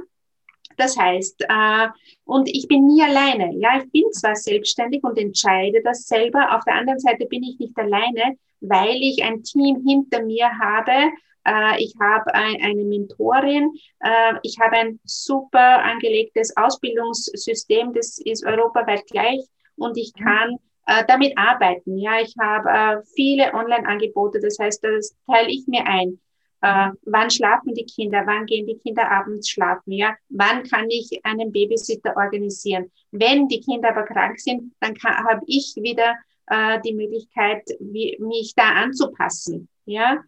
das 0.77 0.97
heißt, 0.97 1.45
äh, 1.47 1.87
und 2.23 2.47
ich 2.47 2.67
bin 2.67 2.87
nie 2.87 3.03
alleine. 3.03 3.53
Ja, 3.57 3.81
ich 3.81 3.91
bin 3.91 4.11
zwar 4.11 4.35
selbstständig 4.35 5.03
und 5.03 5.17
entscheide 5.17 5.81
das 5.83 6.07
selber. 6.07 6.55
Auf 6.55 6.63
der 6.63 6.75
anderen 6.75 6.99
Seite 6.99 7.25
bin 7.25 7.43
ich 7.43 7.59
nicht 7.59 7.77
alleine, 7.77 8.37
weil 8.61 8.95
ich 9.01 9.23
ein 9.23 9.43
Team 9.43 9.83
hinter 9.85 10.23
mir 10.23 10.49
habe. 10.57 11.11
Äh, 11.45 11.83
ich 11.83 11.93
habe 11.99 12.33
ein, 12.33 12.61
eine 12.63 12.83
Mentorin. 12.85 13.73
Äh, 13.99 14.35
ich 14.43 14.57
habe 14.59 14.77
ein 14.77 14.99
super 15.03 15.83
angelegtes 15.83 16.55
Ausbildungssystem. 16.55 17.93
Das 17.93 18.17
ist 18.19 18.45
europaweit 18.45 19.05
gleich 19.07 19.41
und 19.75 19.97
ich 19.97 20.13
mhm. 20.17 20.23
kann 20.23 20.55
äh, 20.87 21.03
damit 21.07 21.37
arbeiten. 21.37 21.97
Ja, 21.97 22.21
ich 22.21 22.33
habe 22.39 22.69
äh, 22.69 23.03
viele 23.15 23.53
Online-Angebote. 23.53 24.39
Das 24.39 24.57
heißt, 24.59 24.83
das 24.83 25.15
teile 25.27 25.49
ich 25.49 25.67
mir 25.67 25.85
ein. 25.85 26.19
Äh, 26.61 26.89
wann 27.03 27.29
schlafen 27.29 27.73
die 27.73 27.85
Kinder? 27.85 28.23
Wann 28.25 28.45
gehen 28.45 28.67
die 28.67 28.77
Kinder 28.77 29.09
abends 29.09 29.49
schlafen? 29.49 29.93
Ja, 29.93 30.15
wann 30.29 30.63
kann 30.63 30.89
ich 30.89 31.19
einen 31.23 31.51
Babysitter 31.51 32.15
organisieren? 32.17 32.91
Wenn 33.11 33.47
die 33.47 33.61
Kinder 33.61 33.89
aber 33.89 34.03
krank 34.03 34.39
sind, 34.39 34.73
dann 34.79 34.95
habe 35.03 35.41
ich 35.47 35.73
wieder 35.77 36.15
äh, 36.47 36.79
die 36.81 36.93
Möglichkeit, 36.93 37.63
wie, 37.79 38.17
mich 38.19 38.53
da 38.55 38.73
anzupassen. 38.73 39.69
Ja, 39.85 40.23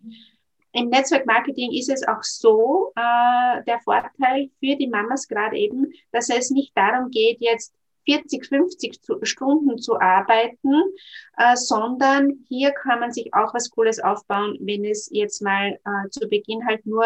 im 0.73 0.87
Netzwerkmarketing 0.89 1.73
ist 1.73 1.89
es 1.89 2.07
auch 2.07 2.23
so, 2.23 2.93
äh, 2.95 3.63
der 3.65 3.79
Vorteil 3.83 4.49
für 4.59 4.75
die 4.77 4.87
Mamas 4.87 5.27
gerade 5.27 5.57
eben, 5.57 5.91
dass 6.11 6.29
es 6.29 6.49
nicht 6.49 6.71
darum 6.77 7.11
geht, 7.11 7.41
jetzt 7.41 7.73
40, 8.05 8.45
50 8.45 9.01
zu, 9.01 9.19
Stunden 9.23 9.77
zu 9.77 9.99
arbeiten, 9.99 10.73
äh, 11.37 11.55
sondern 11.55 12.45
hier 12.47 12.71
kann 12.71 12.99
man 12.99 13.11
sich 13.11 13.33
auch 13.33 13.53
was 13.53 13.69
Cooles 13.69 13.99
aufbauen, 13.99 14.57
wenn 14.61 14.85
es 14.85 15.09
jetzt 15.11 15.41
mal 15.41 15.73
äh, 15.73 16.09
zu 16.09 16.27
Beginn 16.27 16.65
halt 16.65 16.85
nur 16.85 17.05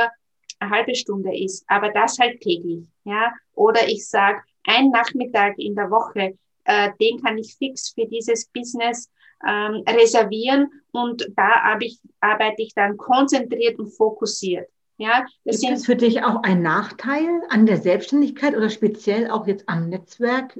eine 0.59 0.71
halbe 0.71 0.95
Stunde 0.95 1.37
ist, 1.37 1.65
aber 1.67 1.89
das 1.89 2.17
halt 2.19 2.39
täglich, 2.41 2.87
ja. 3.03 3.33
Oder 3.53 3.87
ich 3.87 4.07
sage, 4.07 4.41
ein 4.63 4.89
Nachmittag 4.89 5.57
in 5.57 5.75
der 5.75 5.91
Woche, 5.91 6.37
äh, 6.63 6.89
den 6.99 7.21
kann 7.21 7.37
ich 7.37 7.55
fix 7.57 7.89
für 7.93 8.05
dieses 8.05 8.47
Business 8.47 9.11
ähm, 9.45 9.83
reservieren 9.87 10.71
und 10.91 11.27
da 11.35 11.77
ich, 11.79 11.99
arbeite 12.19 12.61
ich 12.61 12.73
dann 12.73 12.97
konzentriert 12.97 13.77
und 13.79 13.89
fokussiert. 13.89 14.67
Ja, 14.97 15.25
das 15.43 15.57
ist 15.57 15.69
das 15.69 15.85
für 15.85 15.97
dich 15.97 16.23
auch 16.23 16.43
ein 16.43 16.61
Nachteil 16.61 17.27
an 17.49 17.65
der 17.65 17.77
Selbstständigkeit 17.77 18.55
oder 18.55 18.69
speziell 18.69 19.29
auch 19.29 19.45
jetzt 19.45 19.67
am 19.67 19.89
Netzwerk 19.89 20.57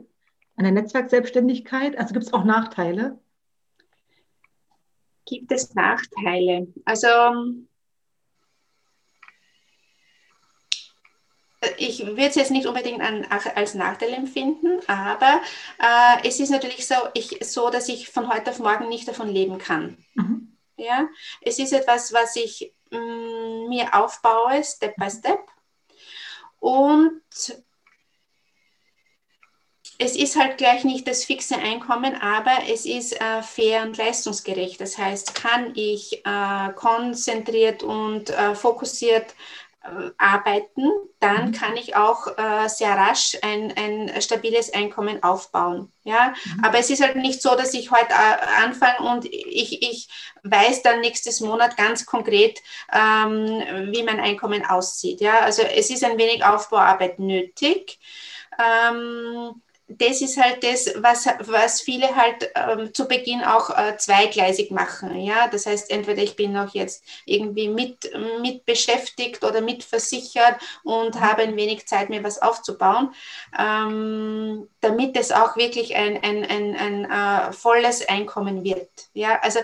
an 0.56 0.64
der 0.64 0.72
Netzwerkselbstständigkeit? 0.72 1.98
Also 1.98 2.14
gibt 2.14 2.26
es 2.26 2.34
auch 2.34 2.44
Nachteile? 2.44 3.20
Gibt 5.26 5.52
es 5.52 5.74
Nachteile? 5.74 6.68
Also 6.86 7.08
ich 11.78 12.06
würde 12.06 12.28
es 12.28 12.36
jetzt 12.36 12.52
nicht 12.52 12.68
unbedingt 12.68 13.02
an, 13.02 13.26
als 13.56 13.74
Nachteil 13.74 14.14
empfinden, 14.14 14.80
aber 14.88 15.42
äh, 15.80 16.28
es 16.28 16.40
ist 16.40 16.50
natürlich 16.50 16.88
so, 16.88 16.96
ich, 17.14 17.40
so, 17.42 17.70
dass 17.70 17.90
ich 17.90 18.10
von 18.10 18.32
heute 18.32 18.52
auf 18.52 18.60
morgen 18.60 18.90
nicht 18.90 19.08
davon 19.08 19.30
leben 19.30 19.58
kann. 19.58 19.98
Mhm. 20.14 20.58
Ja? 20.78 21.08
Es 21.42 21.60
ist 21.60 21.74
etwas, 21.74 22.14
was 22.14 22.36
ich 22.36 22.74
mh, 22.92 23.00
mm, 23.00 23.70
mir 23.70 23.94
aufbaue, 23.94 24.64
Step 24.64 24.96
by 24.98 25.10
Step. 25.10 25.40
Und 26.60 27.22
es 29.98 30.16
ist 30.16 30.36
halt 30.36 30.58
gleich 30.58 30.84
nicht 30.84 31.08
das 31.08 31.24
fixe 31.24 31.56
Einkommen, 31.56 32.16
aber 32.16 32.58
es 32.70 32.86
ist 32.86 33.20
äh, 33.20 33.42
fair 33.42 33.84
und 33.84 33.98
leistungsgerecht. 33.98 34.80
Das 34.82 34.98
heißt, 34.98 35.36
kann 35.36 35.72
ich 35.76 36.26
äh, 36.26 36.74
konzentriert 36.76 37.84
und 37.84 38.30
äh, 38.30 38.56
fokussiert 38.56 39.36
äh, 39.84 40.12
arbeiten, 40.18 40.92
dann 41.20 41.48
mhm. 41.48 41.52
kann 41.52 41.78
ich 41.78 41.96
auch 41.96 42.28
äh, 42.38 42.68
sehr 42.68 42.96
rasch 42.96 43.38
ein, 43.42 43.74
ein 43.78 44.22
stabiles 44.22 44.74
Einkommen 44.74 45.24
aufbauen. 45.24 45.92
Ja, 46.04 46.34
mhm. 46.44 46.66
aber 46.66 46.80
es 46.80 46.90
ist 46.90 47.02
halt 47.02 47.16
nicht 47.16 47.42
so, 47.42 47.56
dass 47.56 47.74
ich 47.74 47.92
heute 47.92 48.12
äh, 48.12 48.64
anfange 48.66 49.10
und 49.10 49.26
ich, 49.26 49.82
ich 49.82 50.10
weiß 50.44 50.82
dann 50.82 51.02
nächstes 51.02 51.40
Monat 51.40 51.78
ganz 51.78 52.06
konkret, 52.06 52.60
ähm, 52.92 53.92
wie 53.92 54.04
mein 54.04 54.20
Einkommen 54.20 54.66
aussieht. 54.66 55.22
Ja, 55.22 55.40
also 55.40 55.62
es 55.62 55.90
ist 55.90 56.04
ein 56.04 56.18
wenig 56.18 56.44
Aufbauarbeit 56.44 57.20
nötig. 57.20 58.00
Ähm, 58.58 59.62
das 59.88 60.22
ist 60.22 60.42
halt 60.42 60.64
das, 60.64 60.94
was, 60.98 61.28
was 61.42 61.82
viele 61.82 62.16
halt 62.16 62.50
ähm, 62.56 62.94
zu 62.94 63.08
Beginn 63.08 63.44
auch 63.44 63.70
äh, 63.70 63.98
zweigleisig 63.98 64.72
machen. 64.72 65.20
Ja? 65.20 65.48
Das 65.48 65.68
heißt, 65.68 65.92
entweder 65.92 66.24
ich 66.24 66.36
bin 66.36 66.54
noch 66.54 66.74
jetzt 66.74 67.04
irgendwie 67.26 67.70
mit, 67.70 68.10
mit 68.42 68.66
beschäftigt 68.66 69.44
oder 69.44 69.62
mit 69.62 69.84
versichert 69.84 70.60
und 70.84 71.16
mhm. 71.16 71.22
habe 71.22 71.44
ein 71.44 71.56
wenig 71.56 71.86
Zeit, 71.86 72.10
mir 72.10 72.24
was 72.24 72.42
aufzubauen, 72.42 73.14
ähm, 73.58 74.68
damit 74.82 75.16
es 75.18 75.32
auch 75.32 75.56
wirklich 75.56 75.96
ein, 75.96 76.22
ein, 76.24 76.44
ein, 76.44 76.76
ein 76.76 77.06
äh, 77.06 77.54
volles 77.54 78.08
Einkommen 78.08 78.64
wird. 78.64 78.90
Ja? 79.14 79.40
Also 79.42 79.60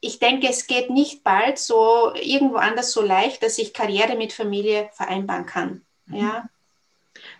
ich 0.00 0.18
denke, 0.18 0.48
es 0.48 0.66
geht 0.66 0.88
nicht 0.88 1.22
bald 1.22 1.58
so 1.58 2.12
irgendwo 2.14 2.56
anders 2.56 2.92
so 2.92 3.02
leicht, 3.02 3.42
dass 3.42 3.58
ich 3.58 3.74
Karriere 3.74 4.16
mit 4.16 4.32
Familie 4.32 4.88
vereinbaren 4.94 5.44
kann. 5.44 5.82
Mhm. 6.06 6.16
Ja? 6.16 6.48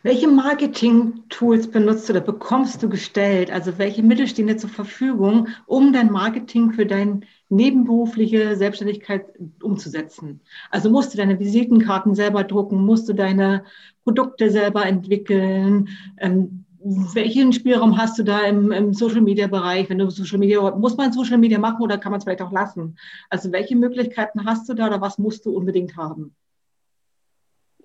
Welche 0.03 0.29
Marketing-Tools 0.29 1.71
benutzt 1.71 2.09
du 2.09 2.15
oder 2.15 2.23
bekommst 2.23 2.83
du 2.83 2.89
gestellt? 2.89 3.51
Also 3.51 3.77
welche 3.77 4.03
Mittel 4.03 4.27
stehen 4.27 4.47
dir 4.47 4.57
zur 4.57 4.71
Verfügung, 4.71 5.49
um 5.67 5.93
dein 5.93 6.11
Marketing 6.11 6.73
für 6.73 6.87
deine 6.87 7.21
nebenberufliche 7.51 8.57
Selbstständigkeit 8.57 9.27
umzusetzen? 9.63 10.41
Also 10.71 10.89
musst 10.89 11.13
du 11.13 11.19
deine 11.19 11.39
Visitenkarten 11.39 12.15
selber 12.15 12.45
drucken, 12.45 12.85
musst 12.85 13.11
du 13.11 13.13
deine 13.13 13.65
Produkte 14.03 14.51
selber 14.51 14.87
entwickeln? 14.87 15.91
Ähm, 16.17 16.65
welchen 16.83 17.53
Spielraum 17.53 17.99
hast 17.99 18.19
du 18.19 18.23
da 18.23 18.41
im, 18.41 18.73
im 18.73 18.95
Social 18.95 19.21
Media 19.21 19.49
Bereich? 19.49 19.91
Wenn 19.91 19.99
du 19.99 20.09
Social 20.09 20.39
Media, 20.39 20.75
muss 20.77 20.97
man 20.97 21.13
Social 21.13 21.37
Media 21.37 21.59
machen 21.59 21.83
oder 21.83 21.99
kann 21.99 22.11
man 22.11 22.21
es 22.21 22.25
vielleicht 22.25 22.41
auch 22.41 22.53
lassen? 22.53 22.97
Also 23.29 23.53
welche 23.53 23.77
Möglichkeiten 23.77 24.47
hast 24.47 24.67
du 24.67 24.73
da 24.73 24.87
oder 24.87 25.03
was 25.03 25.19
musst 25.19 25.45
du 25.45 25.55
unbedingt 25.55 25.99
haben? 25.99 26.35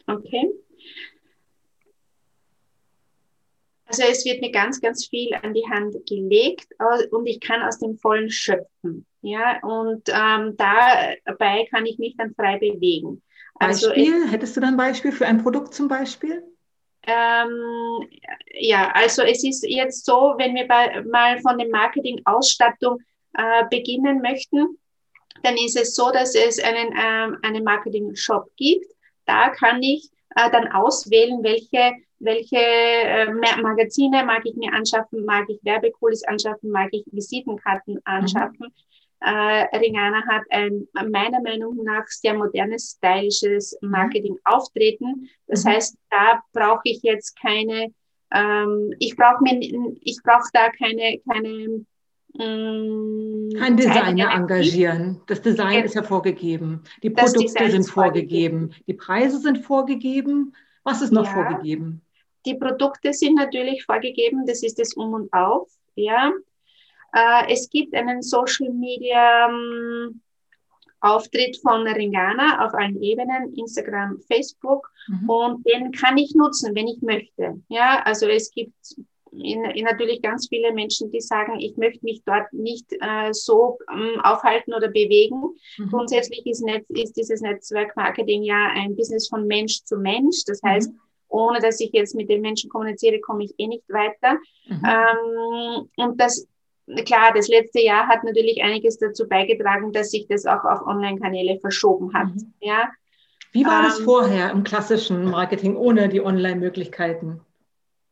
Okay. 0.08 0.54
Also 3.98 4.12
es 4.12 4.26
wird 4.26 4.42
mir 4.42 4.52
ganz, 4.52 4.82
ganz 4.82 5.08
viel 5.08 5.34
an 5.42 5.54
die 5.54 5.66
Hand 5.70 5.96
gelegt 6.06 6.68
und 7.12 7.26
ich 7.28 7.40
kann 7.40 7.62
aus 7.62 7.80
dem 7.80 7.98
Vollen 7.98 8.30
schöpfen. 8.30 9.06
Ja, 9.22 9.60
und 9.64 10.08
ähm, 10.10 10.56
dabei 10.58 11.68
kann 11.72 11.86
ich 11.86 11.98
mich 11.98 12.16
dann 12.18 12.36
frei 12.36 12.58
bewegen. 12.58 13.24
Also 13.56 13.88
Beispiel? 13.88 14.24
Es, 14.26 14.32
Hättest 14.32 14.58
du 14.58 14.62
dann 14.62 14.74
ein 14.74 14.78
Beispiel 14.78 15.12
für 15.12 15.26
ein 15.26 15.42
Produkt 15.42 15.74
zum 15.74 15.88
Beispiel? 15.88 16.44
Ähm, 17.08 18.08
ja, 18.54 18.92
also 18.94 19.22
es 19.22 19.44
ist 19.44 19.66
jetzt 19.66 20.06
so, 20.06 20.36
wenn 20.38 20.56
wir 20.56 20.68
bei, 20.68 21.02
mal 21.04 21.40
von 21.40 21.58
der 21.58 21.70
Marketing-Ausstattung 21.70 23.00
äh, 23.34 23.64
beginnen 23.70 24.22
möchten, 24.22 24.78
dann 25.44 25.56
ist 25.56 25.80
es 25.80 25.96
so, 25.96 26.12
dass 26.12 26.36
es 26.36 26.62
einen, 26.62 26.94
ähm, 26.98 27.38
einen 27.44 27.64
Marketing-Shop 27.64 28.50
gibt. 28.58 28.92
Da 29.26 29.50
kann 29.50 29.82
ich 29.82 30.10
äh, 30.36 30.52
dann 30.52 30.68
auswählen, 30.72 31.42
welche 31.44 31.94
welche 32.26 32.58
äh, 32.58 33.32
Magazine 33.62 34.26
mag 34.26 34.42
ich 34.46 34.56
mir 34.56 34.74
anschaffen, 34.74 35.26
mag 35.26 35.46
ich 35.50 35.60
Werbekulis 35.64 36.24
anschaffen, 36.24 36.72
mag 36.72 36.90
ich 36.92 37.06
Visitenkarten 37.12 38.00
anschaffen. 38.04 38.68
Mhm. 38.68 38.86
Äh, 39.22 39.78
Ringana 39.78 40.24
hat 40.28 40.44
ein 40.50 40.88
meiner 41.10 41.42
Meinung 41.42 41.84
nach 41.84 42.06
sehr 42.08 42.34
modernes, 42.34 42.98
stylisches 42.98 43.78
mhm. 43.82 43.90
Marketing-Auftreten. 43.90 45.30
Das 45.48 45.64
mhm. 45.64 45.70
heißt, 45.70 45.98
da 46.10 46.44
brauche 46.54 46.82
ich 46.84 47.02
jetzt 47.02 47.40
keine, 47.40 47.94
ähm, 48.32 48.94
ich 49.00 49.16
brauche 49.16 49.42
mir, 49.42 49.60
ich 50.02 50.20
brauche 50.24 50.50
da 50.54 50.70
keine, 50.70 51.20
keine 51.28 51.86
mm, 52.34 53.50
kein 53.58 53.78
Designer 53.78 54.34
engagieren. 54.34 55.22
Das 55.28 55.42
Design 55.42 55.86
ist 55.86 55.96
ja 55.96 56.04
vorgegeben. 56.04 56.84
Die 57.02 57.10
Produkte 57.10 57.72
sind 57.72 57.90
vorgegeben. 57.90 58.70
vorgegeben. 58.70 58.84
Die 58.88 58.94
Preise 58.94 59.40
sind 59.40 59.60
vorgegeben. 59.60 60.54
Was 60.84 61.02
ist 61.02 61.12
noch 61.12 61.26
ja. 61.26 61.34
vorgegeben? 61.34 62.05
Die 62.46 62.56
Produkte 62.56 63.14
sind 63.14 63.36
natürlich 63.36 63.86
vorgegeben, 63.86 64.46
das 64.46 64.64
ist 64.64 64.80
das 64.80 64.94
Um 64.94 65.14
und 65.14 65.34
Auf. 65.34 65.70
Ja. 65.96 66.32
Äh, 67.14 67.52
es 67.52 67.70
gibt 67.70 67.96
einen 67.96 68.22
Social 68.22 68.70
Media 68.72 69.48
ähm, 69.50 70.22
Auftritt 71.02 71.58
von 71.62 71.88
Ringana 71.88 72.66
auf 72.66 72.74
allen 72.74 73.02
Ebenen, 73.02 73.54
Instagram, 73.56 74.20
Facebook, 74.22 74.90
mhm. 75.08 75.30
und 75.30 75.68
den 75.68 75.92
kann 75.92 76.18
ich 76.18 76.34
nutzen, 76.34 76.74
wenn 76.76 76.88
ich 76.88 77.02
möchte. 77.02 77.62
Ja, 77.70 78.02
also 78.04 78.28
es 78.28 78.50
gibt 78.52 78.74
in, 79.32 79.66
in 79.66 79.86
natürlich 79.86 80.22
ganz 80.22 80.48
viele 80.48 80.74
Menschen, 80.74 81.12
die 81.12 81.22
sagen, 81.22 81.60
ich 81.60 81.78
möchte 81.78 82.04
mich 82.04 82.24
dort 82.26 82.52
nicht 82.54 82.92
äh, 82.92 83.34
so 83.34 83.78
ähm, 83.92 84.20
aufhalten 84.22 84.74
oder 84.74 84.88
bewegen. 84.88 85.42
Mhm. 85.78 85.90
Grundsätzlich 85.90 86.46
ist, 86.46 86.64
Netz, 86.64 86.86
ist 86.90 87.14
dieses 87.14 87.42
Netzwerkmarketing 87.42 88.44
ja 88.44 88.72
ein 88.74 88.96
Business 88.96 89.28
von 89.28 89.46
Mensch 89.46 89.84
zu 89.84 89.98
Mensch. 89.98 90.44
Das 90.46 90.62
mhm. 90.62 91.00
Ohne 91.36 91.60
dass 91.60 91.80
ich 91.80 91.92
jetzt 91.92 92.16
mit 92.16 92.30
den 92.30 92.42
Menschen 92.42 92.70
kommuniziere, 92.70 93.20
komme 93.20 93.44
ich 93.44 93.54
eh 93.58 93.68
nicht 93.68 93.88
weiter. 93.90 94.40
Mhm. 94.68 94.84
Ähm, 94.86 95.90
und 95.98 96.20
das, 96.22 96.48
klar, 97.06 97.34
das 97.34 97.48
letzte 97.48 97.82
Jahr 97.82 98.08
hat 98.08 98.24
natürlich 98.24 98.64
einiges 98.64 98.98
dazu 98.98 99.28
beigetragen, 99.28 99.92
dass 99.92 100.12
sich 100.12 100.28
das 100.28 100.46
auch 100.46 100.64
auf 100.64 100.86
Online-Kanäle 100.86 101.60
verschoben 101.60 102.14
hat. 102.14 102.28
Mhm. 102.28 102.54
Ja. 102.62 102.90
Wie 103.52 103.66
war 103.66 103.80
ähm, 103.80 103.86
das 103.86 104.00
vorher 104.00 104.52
im 104.52 104.64
klassischen 104.64 105.26
Marketing 105.26 105.76
ohne 105.76 106.10
die 106.10 106.22
Online-Möglichkeiten? 106.22 107.42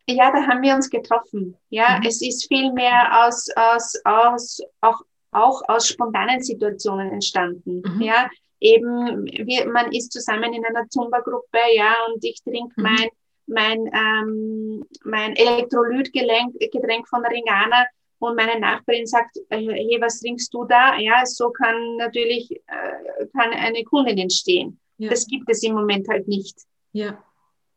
Ja, 0.08 0.32
da 0.32 0.46
haben 0.46 0.62
wir 0.62 0.75
uns 0.75 0.89
getroffen. 0.89 1.56
Ja, 1.70 2.00
mhm. 2.00 2.08
es 2.08 2.22
ist 2.22 2.48
viel 2.48 2.74
mehr 2.74 3.25
aus, 3.25 3.48
aus, 3.56 3.94
aus, 4.03 4.60
auch, 4.82 5.01
auch 5.32 5.62
aus 5.70 5.88
spontanen 5.88 6.44
Situationen 6.44 7.10
entstanden. 7.12 7.82
Mhm. 7.86 8.01
Ja, 8.01 8.30
eben, 8.63 9.25
wir, 9.25 9.67
man 9.67 9.91
ist 9.91 10.12
zusammen 10.12 10.53
in 10.53 10.65
einer 10.65 10.88
Zumba-Gruppe, 10.89 11.60
ja, 11.75 11.96
und 12.08 12.24
ich 12.24 12.41
trinke 12.43 12.74
mhm. 12.77 12.84
mein, 12.84 13.10
mein, 13.46 13.91
ähm, 13.93 14.86
mein 15.03 15.36
Elektrolytgetränk 15.36 17.08
von 17.08 17.25
Ringana 17.25 17.86
und 18.20 18.38
meine 18.38 18.60
Nachbarin 18.60 19.05
sagt, 19.05 19.38
äh, 19.50 19.58
hey, 19.58 19.98
was 20.00 20.22
trinkst 20.22 20.53
du 20.53 20.63
da? 20.63 20.98
Ja, 20.98 21.25
so 21.25 21.51
kann 21.51 21.98
natürlich, 21.98 22.51
äh, 22.51 23.25
kann 23.36 23.51
eine 23.51 23.84
Kundin 23.84 24.17
entstehen. 24.17 24.79
Ja. 24.98 25.10
Das 25.10 25.27
gibt 25.27 25.50
es 25.50 25.62
im 25.63 25.74
Moment 25.74 26.08
halt 26.08 26.27
nicht. 26.27 26.58
Ja. 26.93 27.22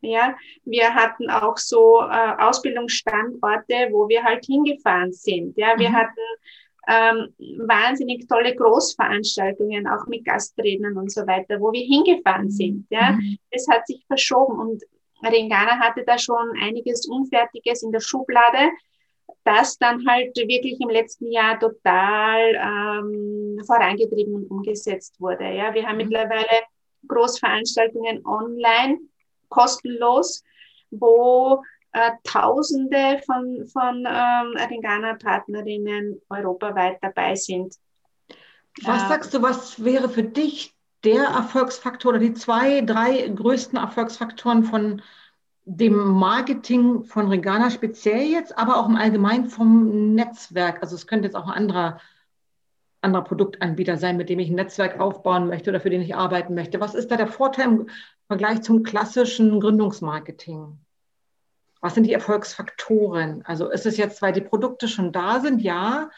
Ja, 0.03 0.37
wir 0.65 0.95
hatten 0.95 1.31
auch 1.31 1.57
so 1.57 2.01
äh, 2.01 2.33
Ausbildungsstandorte, 2.39 3.89
wo 3.91 4.09
wir 4.09 4.23
halt 4.23 4.45
hingefahren 4.45 5.13
sind. 5.13 5.57
Ja, 5.57 5.77
wir 5.79 5.89
mhm. 5.89 5.97
hatten 5.97 6.21
ähm, 6.89 7.35
wahnsinnig 7.67 8.29
tolle 8.29 8.55
Großveranstaltungen, 8.55 9.87
auch 9.89 10.07
mit 10.07 10.25
Gastrednern 10.25 10.97
und 10.97 11.11
so 11.11 11.27
weiter, 11.27 11.61
wo 11.61 11.73
wir 11.73 11.85
hingefahren 11.85 12.47
mhm. 12.47 12.51
sind. 12.51 12.87
Ja, 12.91 13.13
mhm. 13.13 13.39
es 13.51 13.67
hat 13.69 13.87
sich 13.87 14.05
verschoben 14.07 14.59
und 14.59 14.83
Ringana 15.23 15.79
hatte 15.81 16.05
da 16.05 16.19
schon 16.19 16.53
einiges 16.61 17.07
Unfertiges 17.07 17.83
in 17.83 17.91
der 17.91 18.01
Schublade, 18.01 18.71
das 19.45 19.79
dann 19.79 20.07
halt 20.07 20.37
wirklich 20.37 20.81
im 20.81 20.91
letzten 20.91 21.31
Jahr 21.33 21.59
total 21.59 22.55
ähm, 22.55 23.61
vorangetrieben 23.67 24.35
und 24.35 24.51
umgesetzt 24.51 25.21
wurde. 25.21 25.45
Ja, 25.45 25.75
wir 25.75 25.87
haben 25.87 25.99
mhm. 25.99 26.09
mittlerweile 26.09 26.63
Großveranstaltungen 27.09 28.25
online 28.27 28.99
kostenlos, 29.49 30.43
wo 30.91 31.63
äh, 31.97 32.13
Tausende 32.25 33.23
von, 33.25 33.67
von 33.73 34.07
ähm, 34.07 34.55
Ringana-Partnerinnen 34.71 36.21
europaweit 36.29 36.99
dabei 37.01 37.35
sind. 37.35 37.75
Was 38.83 39.05
äh, 39.05 39.09
sagst 39.09 39.33
du, 39.33 39.41
was 39.41 39.83
wäre 39.83 40.11
für 40.11 40.23
dich 40.23 40.75
der 41.05 41.25
Erfolgsfaktor 41.25 42.11
oder 42.11 42.19
die 42.19 42.35
zwei, 42.35 42.83
drei 42.83 43.27
größten 43.29 43.79
Erfolgsfaktoren 43.79 44.65
von 44.65 45.01
dem 45.65 45.97
Marketing 45.97 47.05
von 47.05 47.29
Regana 47.29 47.71
speziell 47.71 48.27
jetzt, 48.27 48.59
aber 48.59 48.77
auch 48.77 48.89
im 48.89 48.97
Allgemeinen 48.97 49.49
vom 49.49 50.15
Netzwerk? 50.15 50.83
Also 50.83 50.97
es 50.97 51.07
könnte 51.07 51.29
jetzt 51.29 51.35
auch 51.35 51.47
ein 51.47 51.55
anderer, 51.55 51.99
anderer 53.01 53.25
Produktanbieter 53.25 53.97
sein, 53.97 54.19
mit 54.19 54.29
dem 54.29 54.39
ich 54.39 54.51
ein 54.51 54.57
Netzwerk 54.57 55.01
aufbauen 55.01 55.49
möchte 55.49 55.71
oder 55.71 55.81
für 55.81 55.91
den 55.91 56.03
ich 56.03 56.15
arbeiten 56.15 56.55
möchte. 56.55 56.79
Was 56.79 56.95
ist 56.95 57.11
da 57.11 57.17
der 57.17 57.29
Vorteil 57.29 57.69
im 57.69 57.89
Vergleich 58.27 58.61
zum 58.61 58.83
klassischen 58.83 59.61
Gründungsmarketing? 59.61 60.79
Was 61.87 61.95
sind 61.95 62.03
die 62.03 62.13
Erfolgsfaktoren? 62.13 63.45
Also 63.45 63.71
ist 63.71 63.87
es 63.87 63.97
jetzt, 63.97 64.21
weil 64.21 64.33
die 64.33 64.41
Produkte 64.41 64.89
schon 64.89 65.13
da 65.13 65.39
sind, 65.39 65.63
ja? 65.63 66.11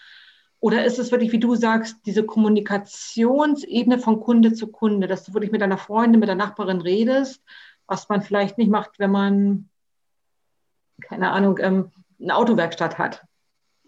Oder 0.61 0.87
ist 0.87 0.99
es 0.99 1.13
wirklich, 1.13 1.31
wie 1.31 1.39
du 1.39 1.57
sagst, 1.57 1.97
diese 2.07 2.25
Kommunikationsebene 2.25 3.99
von 3.99 4.19
Kunde 4.19 4.55
zu 4.55 4.69
Kunde, 4.69 5.09
dass 5.09 5.25
du 5.25 5.35
wirklich 5.35 5.53
mit 5.53 5.61
deiner 5.61 5.77
Freundin, 5.77 6.21
mit 6.21 6.29
der 6.31 6.37
Nachbarin 6.37 6.81
redest, 6.81 7.43
was 7.87 8.09
man 8.09 8.23
vielleicht 8.23 8.57
nicht 8.57 8.71
macht, 8.71 8.99
wenn 8.99 9.11
man, 9.11 9.69
keine 11.03 11.33
Ahnung, 11.33 11.59
ähm, 11.61 11.93
eine 12.19 12.35
Autowerkstatt 12.35 12.97
hat? 12.97 13.27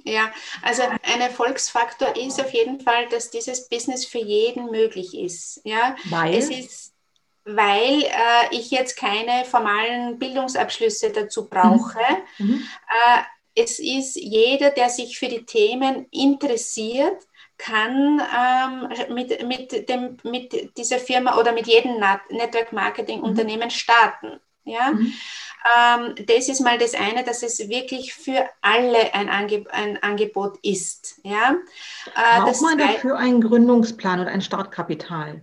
Ja, 0.05 0.31
also 0.61 0.83
ein 0.83 1.21
Erfolgsfaktor 1.23 2.15
ist 2.15 2.39
auf 2.39 2.53
jeden 2.53 2.81
Fall, 2.81 3.09
dass 3.09 3.31
dieses 3.31 3.71
Business 3.71 4.05
für 4.05 4.19
jeden 4.19 4.71
möglich 4.71 5.17
ist. 5.17 5.63
Ja, 5.65 5.97
weil 6.11 6.35
es 6.35 6.51
ist 6.51 6.90
weil 7.57 8.03
äh, 8.03 8.53
ich 8.53 8.71
jetzt 8.71 8.97
keine 8.97 9.45
formalen 9.45 10.19
Bildungsabschlüsse 10.19 11.11
dazu 11.11 11.49
brauche. 11.49 11.99
Mhm. 12.39 12.47
mhm. 12.47 12.69
Äh, 12.89 13.23
es 13.55 13.81
ist 13.81 14.15
jeder, 14.15 14.71
der 14.71 14.89
sich 14.89 15.19
für 15.19 15.27
die 15.27 15.45
Themen 15.45 16.07
interessiert, 16.13 17.21
kann 17.59 18.23
ähm, 18.35 19.15
mit, 19.15 19.47
mit, 19.47 19.89
dem, 19.89 20.17
mit 20.23 20.79
dieser 20.79 20.99
Firma 20.99 21.37
oder 21.37 21.53
mit 21.53 21.67
jedem 21.67 22.01
Network 22.31 22.73
Marketing 22.73 23.21
Unternehmen 23.21 23.65
mhm. 23.65 23.71
starten. 23.71 24.41
Ja? 24.65 24.93
Mhm. 24.93 25.13
Ähm, 25.77 26.15
das 26.27 26.49
ist 26.49 26.61
mal 26.61 26.79
das 26.79 26.95
eine, 26.95 27.23
dass 27.23 27.43
es 27.43 27.59
wirklich 27.69 28.15
für 28.15 28.49
alle 28.63 29.13
ein, 29.15 29.29
Angeb 29.29 29.69
ein 29.73 30.03
Angebot 30.03 30.59
ist. 30.63 31.21
Ja? 31.23 31.57
Äh, 32.15 32.41
Braucht 32.41 32.63
man 32.63 32.79
dafür 32.79 33.19
einen 33.19 33.43
Gründungsplan 33.43 34.21
oder 34.21 34.31
ein 34.31 34.43
Startkapital? 34.43 35.43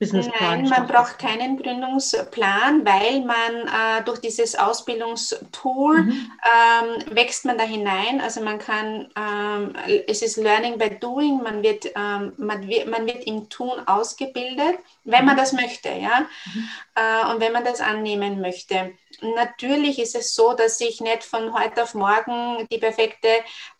Businessplan? 0.00 0.62
Nein, 0.62 0.68
man 0.70 0.86
braucht 0.86 1.18
keinen 1.18 1.58
Gründungsplan, 1.58 2.86
weil 2.86 3.20
man 3.20 3.98
äh, 3.98 4.02
durch 4.04 4.18
dieses 4.18 4.56
Ausbildungstool 4.56 6.04
mhm. 6.04 6.32
ähm, 6.42 7.14
wächst 7.14 7.44
man 7.44 7.58
da 7.58 7.64
hinein. 7.64 8.22
Also 8.22 8.40
man 8.40 8.58
kann, 8.58 9.10
ähm, 9.14 9.74
es 10.08 10.22
ist 10.22 10.38
Learning 10.38 10.78
by 10.78 10.88
Doing, 10.98 11.42
man 11.42 11.62
wird, 11.62 11.84
ähm, 11.94 12.32
man, 12.38 12.66
wird, 12.66 12.88
man 12.88 13.06
wird 13.06 13.26
im 13.26 13.50
Tun 13.50 13.78
ausgebildet, 13.86 14.78
wenn 15.04 15.20
mhm. 15.20 15.26
man 15.26 15.36
das 15.36 15.52
möchte, 15.52 15.90
ja, 15.90 16.26
mhm. 16.46 16.68
äh, 16.94 17.30
und 17.30 17.40
wenn 17.40 17.52
man 17.52 17.64
das 17.64 17.82
annehmen 17.82 18.40
möchte. 18.40 18.94
Natürlich 19.34 19.98
ist 19.98 20.14
es 20.14 20.34
so, 20.34 20.54
dass 20.54 20.80
ich 20.80 21.02
nicht 21.02 21.24
von 21.24 21.52
heute 21.52 21.82
auf 21.82 21.92
morgen 21.92 22.66
die 22.72 22.78
perfekte 22.78 23.28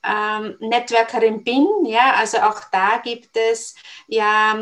ähm, 0.04 0.56
Networkerin 0.60 1.44
bin, 1.44 1.66
ja, 1.86 2.12
also 2.18 2.38
auch 2.38 2.60
da 2.70 2.98
gibt 3.02 3.34
es 3.38 3.74
ja 4.06 4.54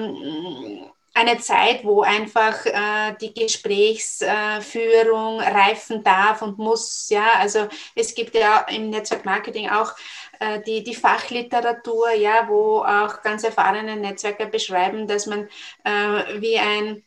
eine 1.18 1.38
Zeit, 1.38 1.84
wo 1.84 2.02
einfach 2.02 2.64
äh, 2.64 3.16
die 3.20 3.34
Gesprächsführung 3.34 5.40
reifen 5.40 6.04
darf 6.04 6.42
und 6.42 6.58
muss. 6.58 7.08
Ja, 7.10 7.32
also 7.38 7.66
es 7.96 8.14
gibt 8.14 8.34
ja 8.36 8.60
im 8.68 8.90
Netzwerkmarketing 8.90 9.68
auch 9.68 9.94
äh, 10.38 10.60
die, 10.62 10.84
die 10.84 10.94
Fachliteratur, 10.94 12.12
ja, 12.12 12.48
wo 12.48 12.82
auch 12.82 13.20
ganz 13.22 13.42
erfahrene 13.44 13.96
Netzwerker 13.96 14.46
beschreiben, 14.46 15.08
dass 15.08 15.26
man 15.26 15.48
äh, 15.84 16.40
wie 16.40 16.58
ein 16.58 17.02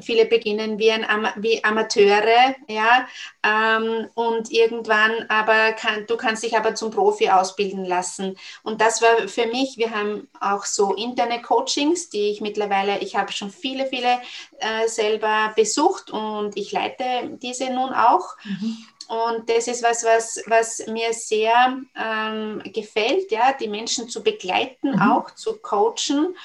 viele 0.00 0.26
beginnen 0.26 0.78
wie, 0.78 0.90
ein, 0.90 1.06
wie 1.36 1.62
Amateure, 1.64 2.54
ja, 2.68 3.06
ähm, 3.42 4.08
und 4.14 4.50
irgendwann 4.50 5.26
aber 5.28 5.72
kann, 5.72 6.06
du 6.06 6.16
kannst 6.16 6.42
dich 6.42 6.56
aber 6.56 6.74
zum 6.74 6.90
Profi 6.90 7.30
ausbilden 7.30 7.84
lassen. 7.84 8.36
Und 8.62 8.80
das 8.80 9.02
war 9.02 9.28
für 9.28 9.46
mich, 9.46 9.78
wir 9.78 9.90
haben 9.90 10.28
auch 10.40 10.64
so 10.64 10.94
interne 10.94 11.42
Coachings, 11.42 12.08
die 12.08 12.30
ich 12.30 12.40
mittlerweile, 12.40 12.98
ich 12.98 13.16
habe 13.16 13.32
schon 13.32 13.50
viele, 13.50 13.86
viele 13.86 14.20
äh, 14.58 14.88
selber 14.88 15.52
besucht 15.56 16.10
und 16.10 16.56
ich 16.56 16.72
leite 16.72 17.04
diese 17.40 17.70
nun 17.70 17.92
auch. 17.92 18.36
Mhm. 18.44 18.76
Und 19.08 19.48
das 19.48 19.68
ist 19.68 19.82
was, 19.82 20.04
was, 20.04 20.42
was 20.46 20.84
mir 20.88 21.12
sehr 21.12 21.78
ähm, 21.94 22.62
gefällt, 22.72 23.30
ja, 23.30 23.52
die 23.52 23.68
Menschen 23.68 24.08
zu 24.08 24.22
begleiten, 24.22 24.92
mhm. 24.92 25.00
auch 25.00 25.30
zu 25.32 25.58
coachen. 25.58 26.36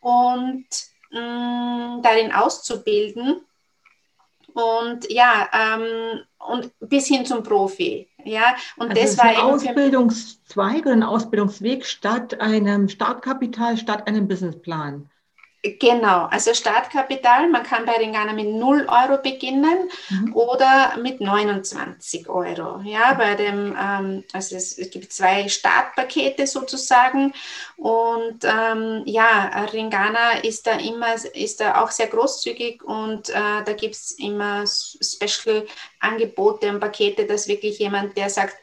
Und 0.00 0.66
mh, 1.10 2.00
darin 2.02 2.32
auszubilden. 2.32 3.42
Und 4.54 5.10
ja, 5.10 5.48
ähm, 5.52 6.20
und 6.38 6.72
bis 6.80 7.06
hin 7.06 7.24
zum 7.24 7.42
Profi. 7.42 8.08
Ja, 8.24 8.56
und 8.76 8.90
also 8.90 9.02
das 9.02 9.18
war 9.18 9.24
ein 9.26 9.36
Ausbildungszweig 9.36 10.80
oder 10.82 10.92
ein 10.92 11.02
Ausbildungsweg 11.02 11.86
statt 11.86 12.40
einem 12.40 12.88
Startkapital, 12.88 13.76
statt 13.76 14.06
einem 14.08 14.26
Businessplan. 14.26 15.08
Genau, 15.60 16.26
also 16.26 16.54
Startkapital, 16.54 17.48
man 17.48 17.64
kann 17.64 17.84
bei 17.84 17.94
Ringana 17.94 18.32
mit 18.32 18.46
0 18.46 18.86
Euro 18.88 19.20
beginnen 19.20 19.90
mhm. 20.08 20.32
oder 20.32 20.96
mit 21.02 21.20
29 21.20 22.28
Euro. 22.28 22.80
Ja, 22.84 23.14
bei 23.14 23.34
dem, 23.34 23.76
ähm, 23.76 24.22
also 24.32 24.54
es, 24.54 24.76
gibt 24.92 25.12
zwei 25.12 25.48
Startpakete 25.48 26.46
sozusagen 26.46 27.34
und 27.76 28.44
ähm, 28.44 29.02
ja, 29.04 29.64
Ringana 29.72 30.44
ist 30.44 30.68
da 30.68 30.78
immer, 30.78 31.16
ist 31.34 31.60
da 31.60 31.82
auch 31.82 31.90
sehr 31.90 32.06
großzügig 32.06 32.84
und 32.84 33.28
äh, 33.30 33.64
da 33.64 33.72
gibt 33.72 33.96
es 33.96 34.12
immer 34.12 34.64
Special-Angebote 34.64 36.70
und 36.70 36.78
Pakete, 36.78 37.26
dass 37.26 37.48
wirklich 37.48 37.80
jemand, 37.80 38.16
der 38.16 38.30
sagt, 38.30 38.58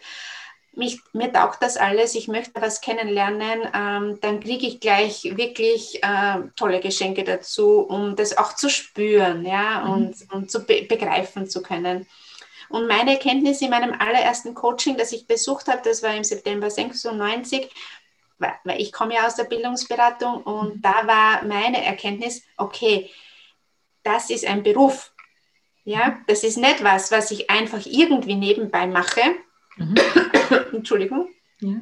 mich, 0.77 0.99
mir 1.13 1.31
taugt 1.31 1.61
das 1.61 1.77
alles, 1.77 2.15
ich 2.15 2.27
möchte 2.27 2.61
was 2.61 2.81
kennenlernen, 2.81 3.61
ähm, 3.73 4.19
dann 4.21 4.39
kriege 4.39 4.67
ich 4.67 4.79
gleich 4.79 5.23
wirklich 5.23 6.03
äh, 6.03 6.41
tolle 6.55 6.79
Geschenke 6.79 7.23
dazu, 7.23 7.79
um 7.81 8.15
das 8.15 8.38
auch 8.38 8.53
zu 8.55 8.69
spüren 8.69 9.45
ja, 9.45 9.83
mhm. 9.83 9.91
und, 9.91 10.15
und 10.31 10.51
zu 10.51 10.65
be 10.65 10.83
begreifen 10.83 11.49
zu 11.49 11.61
können. 11.61 12.07
Und 12.69 12.88
meine 12.88 13.11
Erkenntnis 13.11 13.61
in 13.61 13.69
meinem 13.69 13.93
allerersten 13.99 14.53
Coaching, 14.53 14.97
das 14.97 15.11
ich 15.11 15.27
besucht 15.27 15.67
habe, 15.67 15.81
das 15.83 16.01
war 16.01 16.15
im 16.15 16.23
September 16.23 16.69
96, 16.69 17.69
weil 18.38 18.81
ich 18.81 18.91
komme 18.91 19.15
ja 19.15 19.27
aus 19.27 19.35
der 19.35 19.45
Bildungsberatung 19.45 20.43
und 20.43 20.77
mhm. 20.77 20.81
da 20.81 21.07
war 21.07 21.43
meine 21.43 21.83
Erkenntnis, 21.83 22.43
okay, 22.57 23.09
das 24.03 24.29
ist 24.29 24.45
ein 24.45 24.63
Beruf. 24.63 25.11
Ja, 25.83 26.19
das 26.27 26.43
ist 26.43 26.57
nicht 26.57 26.83
was, 26.83 27.11
was 27.11 27.29
ich 27.29 27.49
einfach 27.49 27.85
irgendwie 27.85 28.35
nebenbei 28.35 28.88
mache. 28.88 29.21
Mhm. 29.77 29.95
Entschuldigung. 30.73 31.29
Ja. 31.59 31.75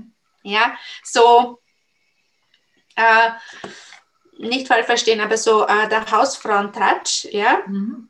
ja, 0.43 0.77
so 1.03 1.59
äh, 2.95 3.31
nicht 4.37 4.67
falsch 4.67 4.85
verstehen, 4.85 5.21
aber 5.21 5.37
so 5.37 5.65
äh, 5.65 5.89
der 5.89 6.09
Hausfrauentouch, 6.11 7.25
ja, 7.31 7.63
mhm. 7.65 8.09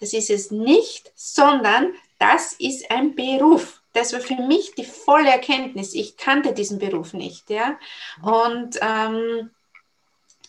das 0.00 0.12
ist 0.12 0.30
es 0.30 0.50
nicht, 0.50 1.12
sondern 1.14 1.94
das 2.18 2.54
ist 2.54 2.90
ein 2.90 3.14
Beruf. 3.14 3.82
Das 3.92 4.12
war 4.12 4.20
für 4.20 4.36
mich 4.36 4.74
die 4.74 4.84
volle 4.84 5.30
Erkenntnis. 5.30 5.94
Ich 5.94 6.16
kannte 6.16 6.52
diesen 6.52 6.78
Beruf 6.78 7.14
nicht, 7.14 7.50
ja. 7.50 7.78
Und 8.22 8.78
ähm, 8.80 9.50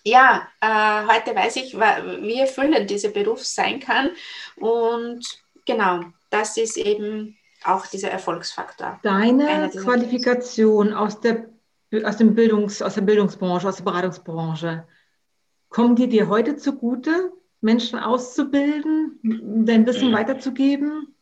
ja, 0.03 0.47
äh, 0.61 1.07
heute 1.07 1.35
weiß 1.35 1.55
ich, 1.57 1.75
wie 1.75 2.39
erfüllend 2.39 2.89
dieser 2.89 3.09
Beruf 3.09 3.45
sein 3.45 3.79
kann. 3.79 4.11
Und 4.55 5.25
genau, 5.65 6.01
das 6.29 6.57
ist 6.57 6.77
eben 6.77 7.38
auch 7.65 7.87
dieser 7.87 8.09
Erfolgsfaktor. 8.09 8.99
Deine 9.03 9.69
Qualifikation 9.69 10.93
aus 10.93 11.19
der 11.19 11.49
aus, 12.03 12.17
dem 12.17 12.35
Bildungs, 12.35 12.81
aus 12.81 12.95
der 12.95 13.01
Bildungsbranche, 13.01 13.67
aus 13.67 13.77
der 13.77 13.83
Beratungsbranche. 13.83 14.87
Kommen 15.69 15.95
die 15.95 16.07
dir 16.07 16.29
heute 16.29 16.57
zugute, 16.57 17.31
Menschen 17.61 17.99
auszubilden, 17.99 19.19
dein 19.65 19.85
Wissen 19.85 20.13
weiterzugeben? 20.13 21.15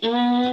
Mm, 0.00 0.52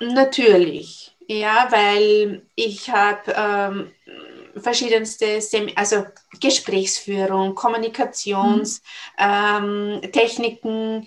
natürlich, 0.00 1.16
ja, 1.26 1.68
weil 1.70 2.46
ich 2.54 2.90
habe 2.90 3.34
ähm, 3.36 3.90
verschiedenste, 4.60 5.40
Sem 5.40 5.70
also 5.76 6.04
Gesprächsführung, 6.40 7.54
Kommunikationstechniken, 7.54 9.98
mhm. 9.98 11.02
ähm, 11.02 11.06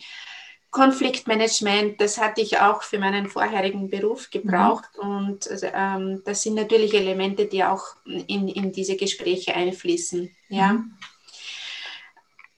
Konfliktmanagement, 0.77 1.99
das 1.99 2.19
hatte 2.19 2.41
ich 2.41 2.59
auch 2.59 2.83
für 2.83 2.99
meinen 2.99 3.27
vorherigen 3.27 3.89
Beruf 3.89 4.29
gebraucht 4.29 4.89
mhm. 5.01 5.09
und 5.09 5.49
ähm, 5.73 6.21
das 6.23 6.43
sind 6.43 6.53
natürlich 6.53 6.93
Elemente, 6.93 7.47
die 7.47 7.63
auch 7.63 7.83
in, 8.05 8.47
in 8.47 8.71
diese 8.71 8.95
Gespräche 8.95 9.55
einfließen. 9.55 10.29
Ja. 10.49 10.73
Mhm. 10.73 10.93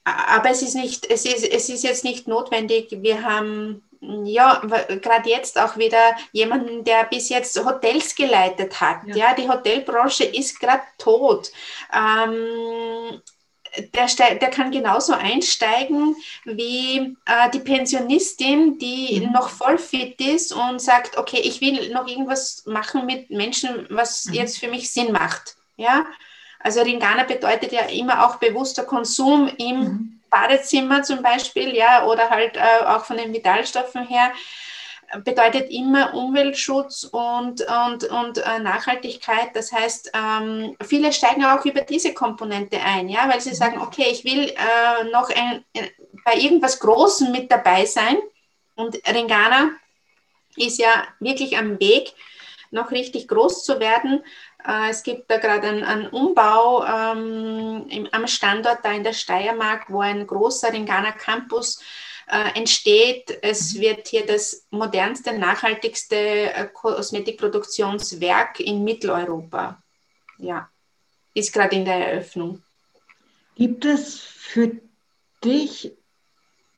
Aber 0.04 0.50
es 0.50 0.60
ist, 0.60 0.74
nicht, 0.74 1.10
es, 1.10 1.24
ist, 1.24 1.44
es 1.44 1.68
ist 1.70 1.82
jetzt 1.82 2.04
nicht 2.04 2.28
notwendig. 2.28 2.88
Wir 2.90 3.22
haben 3.22 3.82
ja, 4.00 4.60
gerade 4.60 5.28
jetzt 5.28 5.58
auch 5.58 5.76
wieder 5.76 6.16
jemanden, 6.32 6.84
der 6.84 7.04
bis 7.04 7.28
jetzt 7.28 7.62
Hotels 7.64 8.14
geleitet 8.14 8.80
hat. 8.80 9.06
Ja, 9.06 9.16
ja 9.16 9.34
die 9.34 9.48
Hotelbranche 9.48 10.24
ist 10.24 10.58
gerade 10.58 10.82
tot. 10.98 11.50
Ähm, 11.92 13.20
der, 13.94 14.34
der 14.34 14.50
kann 14.50 14.70
genauso 14.70 15.12
einsteigen 15.12 16.16
wie 16.44 17.16
äh, 17.26 17.50
die 17.52 17.60
Pensionistin, 17.60 18.78
die 18.78 19.20
mhm. 19.20 19.32
noch 19.32 19.48
voll 19.48 19.78
fit 19.78 20.20
ist 20.20 20.52
und 20.52 20.80
sagt, 20.80 21.16
okay, 21.16 21.40
ich 21.42 21.60
will 21.60 21.92
noch 21.92 22.06
irgendwas 22.06 22.64
machen 22.66 23.06
mit 23.06 23.30
Menschen, 23.30 23.86
was 23.90 24.26
mhm. 24.26 24.34
jetzt 24.34 24.58
für 24.58 24.68
mich 24.68 24.92
Sinn 24.92 25.12
macht. 25.12 25.56
Ja? 25.76 26.06
Also 26.58 26.82
Ringana 26.82 27.24
bedeutet 27.24 27.72
ja 27.72 27.82
immer 27.82 28.26
auch 28.26 28.36
bewusster 28.36 28.84
Konsum 28.84 29.50
im 29.58 29.78
mhm. 29.78 30.20
Badezimmer 30.30 31.02
zum 31.02 31.22
Beispiel, 31.22 31.74
ja, 31.74 32.06
oder 32.06 32.30
halt 32.30 32.56
äh, 32.56 32.84
auch 32.86 33.04
von 33.04 33.16
den 33.16 33.32
Vitalstoffen 33.32 34.06
her 34.06 34.32
bedeutet 35.18 35.70
immer 35.70 36.14
Umweltschutz 36.14 37.04
und, 37.04 37.62
und, 37.62 38.04
und 38.04 38.38
äh, 38.38 38.58
Nachhaltigkeit. 38.60 39.50
Das 39.54 39.72
heißt, 39.72 40.12
ähm, 40.14 40.76
viele 40.82 41.12
steigen 41.12 41.44
auch 41.44 41.64
über 41.64 41.80
diese 41.80 42.14
Komponente 42.14 42.80
ein, 42.80 43.08
ja, 43.08 43.28
weil 43.28 43.40
sie 43.40 43.54
sagen, 43.54 43.80
okay, 43.80 44.06
ich 44.10 44.24
will 44.24 44.48
äh, 44.50 45.04
noch 45.10 45.30
ein, 45.30 45.64
äh, 45.74 45.88
bei 46.24 46.34
irgendwas 46.34 46.78
Großem 46.78 47.32
mit 47.32 47.50
dabei 47.50 47.86
sein. 47.86 48.18
Und 48.76 48.96
Ringana 49.08 49.70
ist 50.56 50.78
ja 50.78 51.04
wirklich 51.18 51.58
am 51.58 51.80
Weg, 51.80 52.12
noch 52.70 52.92
richtig 52.92 53.26
groß 53.26 53.64
zu 53.64 53.80
werden. 53.80 54.22
Es 54.88 55.02
gibt 55.02 55.30
da 55.30 55.38
gerade 55.38 55.68
einen, 55.68 55.84
einen 55.84 56.06
Umbau 56.08 56.84
ähm, 56.84 57.86
im, 57.88 58.08
am 58.12 58.26
Standort 58.26 58.78
da 58.84 58.92
in 58.92 59.02
der 59.02 59.12
Steiermark, 59.12 59.86
wo 59.88 60.00
ein 60.00 60.26
großer 60.26 60.72
Ringana 60.72 61.12
Campus 61.12 61.78
äh, 61.78 62.09
entsteht. 62.30 63.38
Es 63.42 63.78
wird 63.78 64.06
hier 64.08 64.24
das 64.24 64.66
modernste, 64.70 65.36
nachhaltigste 65.36 66.16
äh, 66.16 66.68
Kosmetikproduktionswerk 66.72 68.60
in 68.60 68.84
Mitteleuropa. 68.84 69.82
Ja, 70.38 70.68
ist 71.34 71.52
gerade 71.52 71.76
in 71.76 71.84
der 71.84 72.12
Eröffnung. 72.12 72.62
Gibt 73.56 73.84
es 73.84 74.20
für 74.20 74.80
dich 75.44 75.92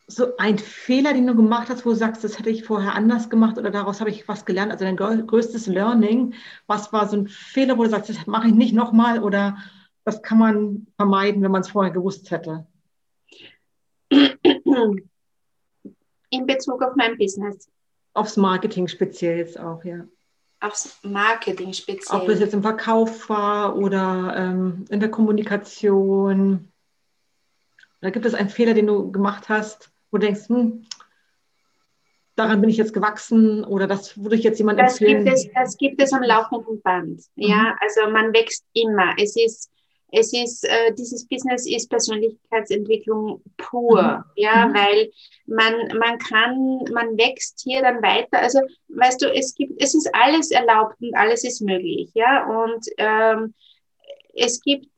so 0.06 0.36
einen 0.36 0.58
Fehler, 0.58 1.12
den 1.12 1.26
du 1.26 1.34
gemacht 1.34 1.68
hast, 1.68 1.86
wo 1.86 1.90
du 1.90 1.96
sagst, 1.96 2.24
das 2.24 2.38
hätte 2.38 2.50
ich 2.50 2.64
vorher 2.64 2.94
anders 2.94 3.30
gemacht 3.30 3.58
oder 3.58 3.70
daraus 3.70 4.00
habe 4.00 4.10
ich 4.10 4.26
was 4.28 4.44
gelernt? 4.44 4.72
Also 4.72 4.84
dein 4.84 4.96
größtes 4.96 5.66
Learning, 5.66 6.34
was 6.66 6.92
war 6.92 7.08
so 7.08 7.16
ein 7.16 7.28
Fehler, 7.28 7.78
wo 7.78 7.84
du 7.84 7.90
sagst, 7.90 8.10
das 8.10 8.26
mache 8.26 8.48
ich 8.48 8.54
nicht 8.54 8.74
nochmal 8.74 9.22
oder 9.22 9.56
das 10.04 10.22
kann 10.22 10.38
man 10.38 10.86
vermeiden, 10.96 11.42
wenn 11.42 11.52
man 11.52 11.60
es 11.60 11.70
vorher 11.70 11.92
gewusst 11.92 12.30
hätte? 12.30 12.66
in 16.32 16.46
Bezug 16.46 16.82
auf 16.82 16.96
mein 16.96 17.16
Business. 17.16 17.68
Aufs 18.14 18.36
Marketing 18.36 18.88
speziell 18.88 19.38
jetzt 19.38 19.58
auch, 19.58 19.84
ja. 19.84 20.04
Aufs 20.60 20.98
Marketing 21.02 21.72
speziell. 21.72 22.20
Ob 22.20 22.28
es 22.28 22.40
jetzt 22.40 22.54
im 22.54 22.62
Verkauf 22.62 23.28
war 23.28 23.76
oder 23.76 24.34
ähm, 24.36 24.84
in 24.90 25.00
der 25.00 25.10
Kommunikation. 25.10 26.68
Da 28.00 28.10
gibt 28.10 28.26
es 28.26 28.34
einen 28.34 28.48
Fehler, 28.48 28.74
den 28.74 28.86
du 28.86 29.10
gemacht 29.12 29.48
hast, 29.48 29.90
wo 30.10 30.18
du 30.18 30.26
denkst, 30.26 30.48
hm, 30.48 30.84
daran 32.36 32.60
bin 32.60 32.70
ich 32.70 32.76
jetzt 32.76 32.94
gewachsen 32.94 33.64
oder 33.64 33.86
das 33.86 34.22
würde 34.22 34.36
ich 34.36 34.42
jetzt 34.42 34.58
jemandem 34.58 34.86
empfehlen. 34.86 35.24
Gibt 35.24 35.36
es, 35.36 35.48
das 35.54 35.76
gibt 35.76 36.02
es 36.02 36.12
am 36.12 36.22
laufenden 36.22 36.80
Band. 36.82 37.20
Mhm. 37.36 37.42
Ja, 37.42 37.76
also 37.80 38.10
man 38.10 38.32
wächst 38.32 38.64
immer. 38.72 39.14
Es 39.18 39.36
ist 39.36 39.70
es 40.12 40.32
ist, 40.32 40.64
äh, 40.64 40.92
dieses 40.94 41.26
Business 41.26 41.66
ist 41.66 41.88
Persönlichkeitsentwicklung 41.88 43.42
pur, 43.56 44.02
mhm. 44.02 44.24
ja, 44.36 44.66
mhm. 44.66 44.74
weil 44.74 45.12
man, 45.46 45.98
man 45.98 46.18
kann, 46.18 46.84
man 46.92 47.16
wächst 47.16 47.60
hier 47.64 47.80
dann 47.80 48.02
weiter. 48.02 48.38
Also, 48.38 48.60
weißt 48.88 49.22
du, 49.22 49.32
es 49.32 49.54
gibt, 49.54 49.82
es 49.82 49.94
ist 49.94 50.10
alles 50.14 50.50
erlaubt 50.50 50.96
und 51.00 51.16
alles 51.16 51.44
ist 51.44 51.62
möglich, 51.62 52.10
ja, 52.14 52.46
und 52.46 52.86
ähm, 52.98 53.54
es 54.34 54.60
gibt 54.60 54.88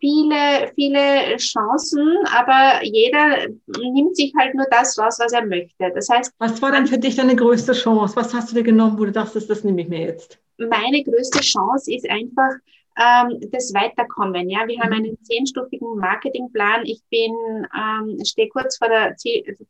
viele, 0.00 0.72
viele 0.74 1.36
Chancen, 1.36 2.18
aber 2.26 2.84
jeder 2.84 3.48
nimmt 3.66 4.16
sich 4.16 4.32
halt 4.36 4.54
nur 4.54 4.66
das 4.70 4.98
raus, 4.98 5.18
was 5.18 5.32
er 5.32 5.46
möchte. 5.46 5.92
Das 5.94 6.08
heißt, 6.08 6.32
was 6.38 6.60
war 6.60 6.72
dann 6.72 6.86
für 6.86 6.98
dich 6.98 7.16
deine 7.16 7.36
größte 7.36 7.72
Chance? 7.72 8.16
Was 8.16 8.34
hast 8.34 8.50
du 8.50 8.56
dir 8.56 8.64
genommen, 8.64 8.98
wo 8.98 9.04
du 9.04 9.12
dachtest, 9.12 9.48
das 9.48 9.62
nehme 9.62 9.82
ich 9.82 9.88
mir 9.88 10.00
jetzt? 10.00 10.38
Meine 10.58 11.04
größte 11.04 11.40
Chance 11.40 11.94
ist 11.94 12.08
einfach, 12.10 12.50
ähm, 12.98 13.40
das 13.50 13.72
Weiterkommen. 13.74 14.50
Ja, 14.50 14.66
wir 14.66 14.80
haben 14.80 14.90
mhm. 14.90 15.04
einen 15.04 15.24
zehnstufigen 15.24 15.96
Marketingplan. 15.96 16.84
Ich 16.84 17.02
bin, 17.10 17.32
ähm, 17.76 18.24
stehe 18.24 18.48
kurz 18.48 18.76
vor 18.78 18.88
der, 18.88 19.16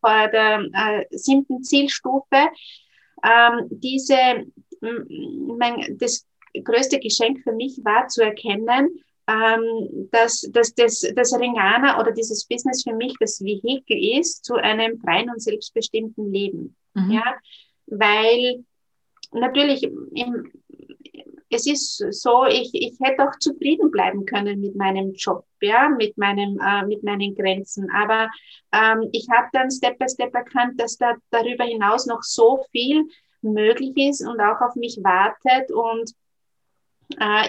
vor 0.00 0.28
der 0.28 0.64
äh, 0.72 1.04
siebten 1.10 1.62
Zielstufe. 1.62 2.48
Ähm, 3.24 3.68
diese, 3.70 4.46
mein, 4.80 5.96
das 5.98 6.26
größte 6.64 6.98
Geschenk 6.98 7.42
für 7.42 7.52
mich 7.52 7.80
war 7.84 8.08
zu 8.08 8.22
erkennen, 8.22 9.00
ähm, 9.28 10.08
dass, 10.10 10.40
dass 10.52 10.74
das, 10.74 11.00
das 11.14 11.38
Ringana 11.38 12.00
oder 12.00 12.12
dieses 12.12 12.44
Business 12.44 12.82
für 12.82 12.94
mich 12.94 13.14
das 13.20 13.40
Vehikel 13.40 14.18
ist 14.18 14.44
zu 14.44 14.54
einem 14.54 14.98
freien 14.98 15.30
und 15.30 15.40
selbstbestimmten 15.40 16.32
Leben. 16.32 16.76
Mhm. 16.94 17.12
Ja, 17.12 17.34
weil 17.86 18.64
natürlich 19.32 19.84
im, 19.84 20.50
es 21.52 21.66
ist 21.66 21.98
so, 22.10 22.44
ich, 22.46 22.70
ich 22.72 22.98
hätte 23.00 23.28
auch 23.28 23.38
zufrieden 23.38 23.90
bleiben 23.90 24.24
können 24.24 24.60
mit 24.60 24.74
meinem 24.74 25.12
Job, 25.12 25.44
ja, 25.60 25.88
mit, 25.88 26.16
meinem, 26.16 26.58
äh, 26.58 26.84
mit 26.86 27.02
meinen 27.02 27.34
Grenzen. 27.34 27.90
Aber 27.90 28.30
ähm, 28.72 29.08
ich 29.12 29.28
habe 29.30 29.48
dann 29.52 29.70
Step 29.70 29.98
by 29.98 30.08
Step 30.08 30.34
erkannt, 30.34 30.80
dass 30.80 30.96
da 30.96 31.14
darüber 31.30 31.64
hinaus 31.64 32.06
noch 32.06 32.22
so 32.22 32.64
viel 32.72 33.04
möglich 33.42 33.92
ist 33.96 34.26
und 34.26 34.40
auch 34.40 34.60
auf 34.60 34.74
mich 34.76 34.98
wartet. 35.02 35.70
Und 35.70 36.12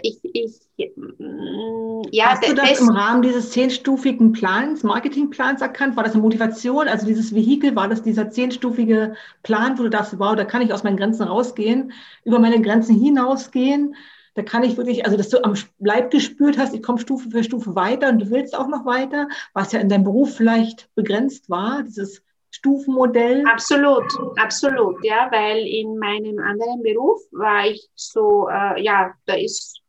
ich, 0.01 0.19
ich 0.23 0.91
mm, 0.95 2.01
ja, 2.11 2.31
Hast 2.31 2.47
du 2.47 2.53
das, 2.53 2.69
das 2.69 2.79
im 2.81 2.89
Rahmen 2.89 3.21
dieses 3.21 3.51
zehnstufigen 3.51 4.31
Plans, 4.31 4.83
Marketingplans 4.83 5.61
erkannt? 5.61 5.95
War 5.95 6.03
das 6.03 6.13
eine 6.13 6.21
Motivation? 6.21 6.87
Also 6.87 7.05
dieses 7.05 7.33
Vehikel, 7.33 7.75
war 7.75 7.87
das 7.87 8.03
dieser 8.03 8.29
zehnstufige 8.29 9.15
Plan, 9.43 9.77
wo 9.77 9.83
du 9.83 9.89
dachtest, 9.89 10.19
wow, 10.19 10.35
da 10.35 10.45
kann 10.45 10.61
ich 10.61 10.73
aus 10.73 10.83
meinen 10.83 10.97
Grenzen 10.97 11.23
rausgehen, 11.23 11.93
über 12.23 12.39
meine 12.39 12.61
Grenzen 12.61 12.95
hinausgehen? 12.99 13.95
da 14.35 14.41
kann 14.41 14.63
ich 14.63 14.77
wirklich, 14.77 15.05
also 15.05 15.17
dass 15.17 15.29
du 15.29 15.43
am 15.43 15.53
Leib 15.79 16.11
gespürt 16.11 16.57
hast, 16.57 16.73
ich 16.73 16.81
komme 16.81 16.99
Stufe 16.99 17.29
für 17.29 17.43
Stufe 17.43 17.75
weiter 17.75 18.09
und 18.09 18.19
du 18.19 18.29
willst 18.31 18.57
auch 18.57 18.67
noch 18.67 18.85
weiter, 18.85 19.27
was 19.53 19.71
ja 19.71 19.79
in 19.79 19.89
deinem 19.89 20.03
Beruf 20.03 20.35
vielleicht 20.35 20.89
begrenzt 20.95 21.49
war, 21.49 21.83
dieses 21.83 22.23
Stufenmodell? 22.53 23.43
Absolut, 23.47 24.05
absolut, 24.37 25.03
ja, 25.03 25.27
weil 25.31 25.65
in 25.65 25.97
meinem 25.97 26.37
anderen 26.37 26.83
Beruf 26.83 27.19
war 27.31 27.65
ich 27.65 27.89
so, 27.95 28.47
äh, 28.47 28.81
ja, 28.83 29.11
da 29.25 29.33
ist, 29.33 29.81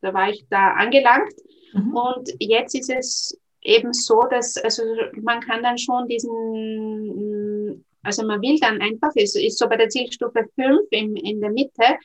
da 0.00 0.14
war 0.14 0.30
ich 0.30 0.46
da 0.48 0.74
angelangt 0.74 1.34
mhm. 1.72 1.96
und 1.96 2.30
jetzt 2.38 2.76
ist 2.76 2.90
es 2.90 3.36
eben 3.62 3.92
so, 3.92 4.22
dass, 4.30 4.56
also 4.56 4.84
man 5.20 5.40
kann 5.40 5.64
dann 5.64 5.78
schon 5.78 6.06
diesen, 6.06 7.84
also 8.04 8.24
man 8.24 8.40
will 8.40 8.56
dann 8.60 8.80
einfach, 8.80 9.10
es 9.16 9.34
ist 9.34 9.58
so 9.58 9.68
bei 9.68 9.76
der 9.76 9.88
Zielstufe 9.88 10.44
5 10.54 10.80
in, 10.90 11.16
in 11.16 11.40
der 11.40 11.50
Mitte, 11.50 11.98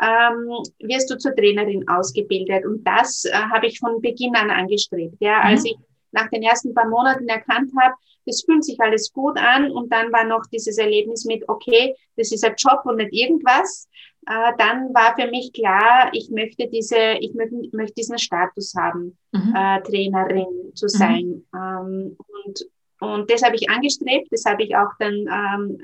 ähm, 0.00 0.62
wirst 0.80 1.10
du 1.10 1.18
zur 1.18 1.34
Trainerin 1.34 1.88
ausgebildet. 1.88 2.64
Und 2.64 2.84
das 2.84 3.24
äh, 3.24 3.32
habe 3.32 3.66
ich 3.66 3.80
von 3.80 4.00
Beginn 4.00 4.36
an 4.36 4.50
angestrebt. 4.50 5.16
Ja, 5.20 5.38
mhm. 5.38 5.46
als 5.46 5.64
ich 5.64 5.76
nach 6.12 6.28
den 6.30 6.42
ersten 6.42 6.74
paar 6.74 6.88
Monaten 6.88 7.28
erkannt 7.28 7.72
habe, 7.80 7.94
das 8.26 8.42
fühlt 8.42 8.64
sich 8.64 8.80
alles 8.80 9.12
gut 9.12 9.38
an 9.38 9.70
und 9.70 9.92
dann 9.92 10.12
war 10.12 10.24
noch 10.24 10.46
dieses 10.52 10.78
Erlebnis 10.78 11.24
mit, 11.24 11.48
okay, 11.48 11.94
das 12.16 12.32
ist 12.32 12.44
ein 12.44 12.54
Job 12.56 12.80
und 12.84 12.96
nicht 12.96 13.12
irgendwas. 13.12 13.88
Äh, 14.26 14.52
dann 14.58 14.94
war 14.94 15.14
für 15.18 15.28
mich 15.28 15.52
klar, 15.52 16.10
ich 16.12 16.30
möchte 16.30 16.68
diese, 16.68 17.18
ich 17.20 17.34
möchte, 17.34 17.56
möchte 17.72 17.94
diesen 17.94 18.18
Status 18.18 18.74
haben, 18.74 19.18
mhm. 19.32 19.54
äh, 19.54 19.82
Trainerin 19.82 20.72
zu 20.74 20.86
mhm. 20.86 20.88
sein. 20.88 21.24
Mhm. 21.24 21.44
Ähm, 21.54 22.16
und, 22.44 22.66
und 23.00 23.30
das 23.30 23.42
habe 23.42 23.56
ich 23.56 23.68
angestrebt, 23.68 24.28
das 24.30 24.44
habe 24.46 24.62
ich 24.62 24.74
auch 24.76 24.90
dann 24.98 25.14
ähm, 25.14 25.78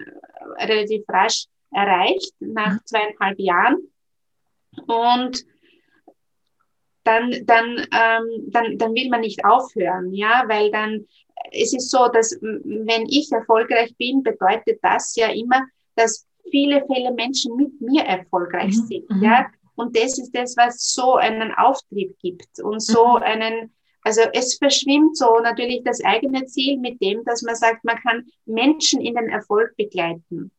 relativ 0.59 1.05
rasch 1.09 1.47
erreicht, 1.71 2.33
nach 2.41 2.75
mhm. 2.75 2.81
zweieinhalb 2.85 3.39
Jahren. 3.39 3.77
Und 4.87 5.45
dann, 7.05 7.35
dann, 7.45 7.87
ähm, 7.93 8.51
dann, 8.51 8.79
dann 8.79 8.95
will 8.95 9.09
man 9.09 9.21
nicht 9.21 9.45
aufhören, 9.45 10.13
ja, 10.13 10.45
weil 10.47 10.71
dann 10.71 11.07
es 11.53 11.73
ist 11.73 11.91
so, 11.91 12.09
dass 12.09 12.39
wenn 12.41 13.07
ich 13.09 13.31
erfolgreich 13.33 13.95
bin, 13.97 14.23
bedeutet 14.23 14.79
das 14.83 15.15
ja 15.17 15.29
immer, 15.29 15.63
dass 15.97 16.27
viele, 16.51 16.85
viele 16.93 17.13
Menschen 17.13 17.57
mit 17.57 17.81
mir 17.81 18.03
erfolgreich 18.05 18.77
mhm. 18.77 18.87
sind, 18.87 19.11
mhm. 19.11 19.23
ja. 19.23 19.47
Und 19.77 19.97
das 19.97 20.19
ist 20.19 20.33
das, 20.33 20.57
was 20.59 20.93
so 20.93 21.15
einen 21.15 21.55
Auftrieb 21.55 22.15
gibt 22.19 22.61
und 22.63 22.81
so 22.81 23.17
mhm. 23.17 23.23
einen, 23.23 23.75
also 24.03 24.21
es 24.35 24.59
verschwimmt 24.59 25.17
so 25.17 25.39
natürlich 25.43 25.83
das 25.85 26.05
eigene 26.05 26.45
Ziel 26.45 26.79
mit 26.79 27.01
dem, 27.01 27.25
dass 27.25 27.43
man 27.43 27.55
sagt, 27.55 27.85
man 27.85 27.97
kann 27.97 28.27
Menschen 28.45 29.01
in 29.01 29.15
den 29.15 29.31
Erfolg 29.31 29.75
begleiten. 29.77 30.51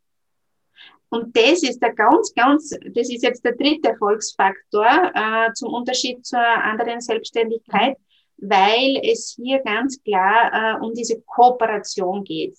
Und 1.09 1.35
das 1.35 1.61
ist 1.61 1.79
der 1.79 1.93
ganz, 1.93 2.33
ganz, 2.33 2.69
das 2.69 3.09
ist 3.09 3.23
jetzt 3.23 3.43
der 3.43 3.55
dritte 3.55 3.89
Erfolgsfaktor 3.89 5.11
äh, 5.13 5.51
zum 5.53 5.73
Unterschied 5.73 6.25
zur 6.25 6.39
anderen 6.39 7.01
Selbstständigkeit, 7.01 7.97
weil 8.37 9.01
es 9.03 9.35
hier 9.35 9.59
ganz 9.59 10.01
klar 10.03 10.51
äh, 10.53 10.85
um 10.85 10.93
diese 10.93 11.21
Kooperation 11.21 12.23
geht 12.23 12.57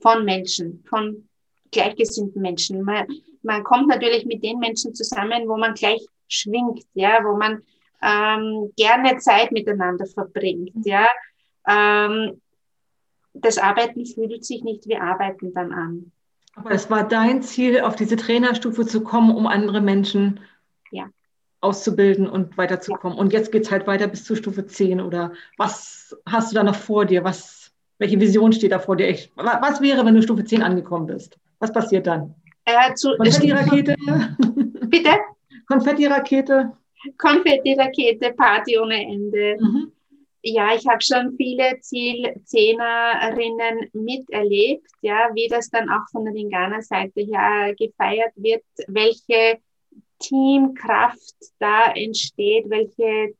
von 0.00 0.24
Menschen, 0.24 0.84
von 0.88 1.28
gleichgesinnten 1.72 2.40
Menschen. 2.40 2.82
Man, 2.82 3.06
man 3.42 3.64
kommt 3.64 3.88
natürlich 3.88 4.26
mit 4.26 4.44
den 4.44 4.60
Menschen 4.60 4.94
zusammen, 4.94 5.48
wo 5.48 5.56
man 5.56 5.74
gleich 5.74 6.06
schwingt, 6.28 6.84
ja, 6.94 7.18
wo 7.24 7.36
man 7.36 7.62
ähm, 8.00 8.72
gerne 8.76 9.18
Zeit 9.18 9.50
miteinander 9.52 10.06
verbringt, 10.06 10.72
ja. 10.84 11.06
Ähm, 11.68 12.40
das 13.34 13.58
Arbeiten 13.58 14.04
fühlt 14.04 14.44
sich 14.44 14.62
nicht 14.62 14.86
wie 14.86 14.96
Arbeiten 14.96 15.54
dann 15.54 15.72
an. 15.72 16.12
Aber 16.54 16.70
es 16.70 16.90
war 16.90 17.06
dein 17.06 17.42
Ziel, 17.42 17.80
auf 17.80 17.96
diese 17.96 18.16
Trainerstufe 18.16 18.86
zu 18.86 19.02
kommen, 19.02 19.34
um 19.34 19.46
andere 19.46 19.80
Menschen 19.80 20.40
ja. 20.90 21.08
auszubilden 21.60 22.28
und 22.28 22.58
weiterzukommen. 22.58 23.16
Ja. 23.16 23.22
Und 23.22 23.32
jetzt 23.32 23.52
geht 23.52 23.64
es 23.64 23.70
halt 23.70 23.86
weiter 23.86 24.06
bis 24.06 24.24
zur 24.24 24.36
Stufe 24.36 24.66
10. 24.66 25.00
Oder 25.00 25.32
was 25.56 26.16
hast 26.26 26.52
du 26.52 26.54
da 26.54 26.62
noch 26.62 26.76
vor 26.76 27.06
dir? 27.06 27.24
Was, 27.24 27.72
welche 27.98 28.20
Vision 28.20 28.52
steht 28.52 28.72
da 28.72 28.78
vor 28.78 28.96
dir? 28.96 29.08
Ich, 29.08 29.32
was 29.36 29.80
wäre, 29.80 30.04
wenn 30.04 30.14
du 30.14 30.22
Stufe 30.22 30.44
10 30.44 30.62
angekommen 30.62 31.06
bist? 31.06 31.38
Was 31.58 31.72
passiert 31.72 32.06
dann? 32.06 32.34
Äh, 32.64 32.92
Konfetti-Rakete? 33.16 33.96
Bitte? 34.88 35.10
Konfetti-Rakete? 35.66 36.72
Konfetti-Rakete, 37.18 38.32
Party 38.34 38.78
ohne 38.78 39.02
Ende. 39.02 39.56
Mhm. 39.58 39.92
Ja, 40.44 40.74
ich 40.74 40.84
habe 40.88 41.00
schon 41.00 41.36
viele 41.36 41.78
Zielzehnerinnen 41.80 43.90
miterlebt, 43.92 44.88
ja, 45.00 45.30
wie 45.34 45.46
das 45.48 45.70
dann 45.70 45.88
auch 45.88 46.08
von 46.10 46.24
der 46.24 46.34
Lingana-Seite 46.34 47.20
her 47.20 47.74
gefeiert 47.78 48.32
wird, 48.34 48.64
welche 48.88 49.60
Teamkraft 50.18 51.36
da 51.60 51.92
entsteht, 51.92 52.68
welche, 52.68 53.36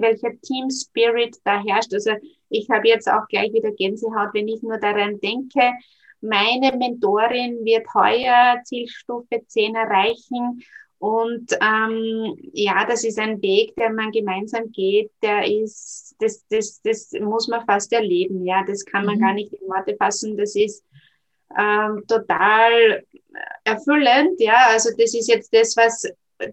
welcher 0.00 0.38
Team 0.42 0.68
Spirit 0.70 1.38
da 1.44 1.62
herrscht. 1.62 1.94
Also 1.94 2.10
ich 2.50 2.68
habe 2.68 2.86
jetzt 2.86 3.08
auch 3.08 3.26
gleich 3.28 3.54
wieder 3.54 3.72
Gänsehaut, 3.72 4.34
wenn 4.34 4.48
ich 4.48 4.62
nur 4.62 4.78
daran 4.78 5.20
denke, 5.20 5.72
meine 6.20 6.76
Mentorin 6.76 7.64
wird 7.64 7.86
heuer 7.94 8.60
Zielstufe 8.64 9.42
10 9.46 9.74
erreichen 9.74 10.62
und 11.02 11.50
ähm, 11.60 12.36
ja, 12.52 12.86
das 12.86 13.02
ist 13.02 13.18
ein 13.18 13.42
Weg, 13.42 13.74
der 13.74 13.92
man 13.92 14.12
gemeinsam 14.12 14.70
geht, 14.70 15.10
der 15.20 15.44
ist, 15.44 16.14
das, 16.20 16.46
das, 16.48 16.80
das 16.80 17.10
muss 17.20 17.48
man 17.48 17.66
fast 17.66 17.92
erleben, 17.92 18.46
ja, 18.46 18.62
das 18.64 18.84
kann 18.84 19.06
man 19.06 19.16
mhm. 19.16 19.20
gar 19.20 19.34
nicht 19.34 19.52
in 19.52 19.66
Worte 19.66 19.96
fassen, 19.96 20.36
das 20.36 20.54
ist 20.54 20.84
ähm, 21.58 22.04
total 22.06 23.02
erfüllend, 23.64 24.38
ja, 24.40 24.68
also 24.68 24.90
das 24.96 25.12
ist 25.12 25.26
jetzt 25.26 25.52
das, 25.52 25.76
was 25.76 26.04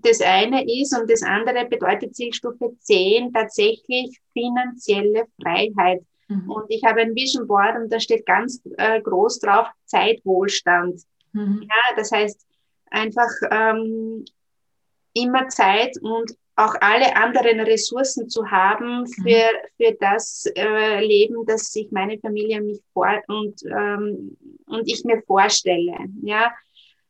das 0.02 0.20
eine 0.20 0.66
ist 0.82 1.00
und 1.00 1.08
das 1.12 1.22
andere 1.22 1.68
bedeutet 1.68 2.16
Zielstufe 2.16 2.76
10 2.80 3.32
tatsächlich 3.32 4.18
finanzielle 4.34 5.26
Freiheit. 5.40 6.02
Mhm. 6.28 6.50
Und 6.50 6.66
ich 6.70 6.84
habe 6.84 7.02
ein 7.02 7.14
Vision 7.14 7.46
Board 7.46 7.76
und 7.76 7.94
da 7.94 8.00
steht 8.00 8.26
ganz 8.26 8.64
äh, 8.78 9.00
groß 9.00 9.42
drauf 9.42 9.68
Zeitwohlstand. 9.86 11.04
Mhm. 11.34 11.68
Ja, 11.70 11.96
das 11.96 12.12
heißt, 12.12 12.48
einfach 12.90 13.30
ähm, 13.52 14.26
immer 15.24 15.48
Zeit 15.50 15.98
und 16.02 16.36
auch 16.56 16.76
alle 16.82 17.16
anderen 17.16 17.62
Ressourcen 17.62 18.30
zu 18.30 18.52
haben 18.52 19.08
für, 19.08 19.22
mhm. 19.24 19.68
für 19.78 19.98
das 20.00 20.46
äh, 20.56 21.06
Leben, 21.06 21.46
das 21.46 21.72
sich 21.72 21.90
meine 21.92 22.20
Familie 22.20 22.62
mich 22.62 22.82
vor 22.94 23.22
und, 23.28 23.62
ähm, 23.66 24.38
und 24.66 24.92
ich 24.92 25.06
mir 25.06 25.22
vorstelle. 25.26 25.96
Ja, 26.22 26.52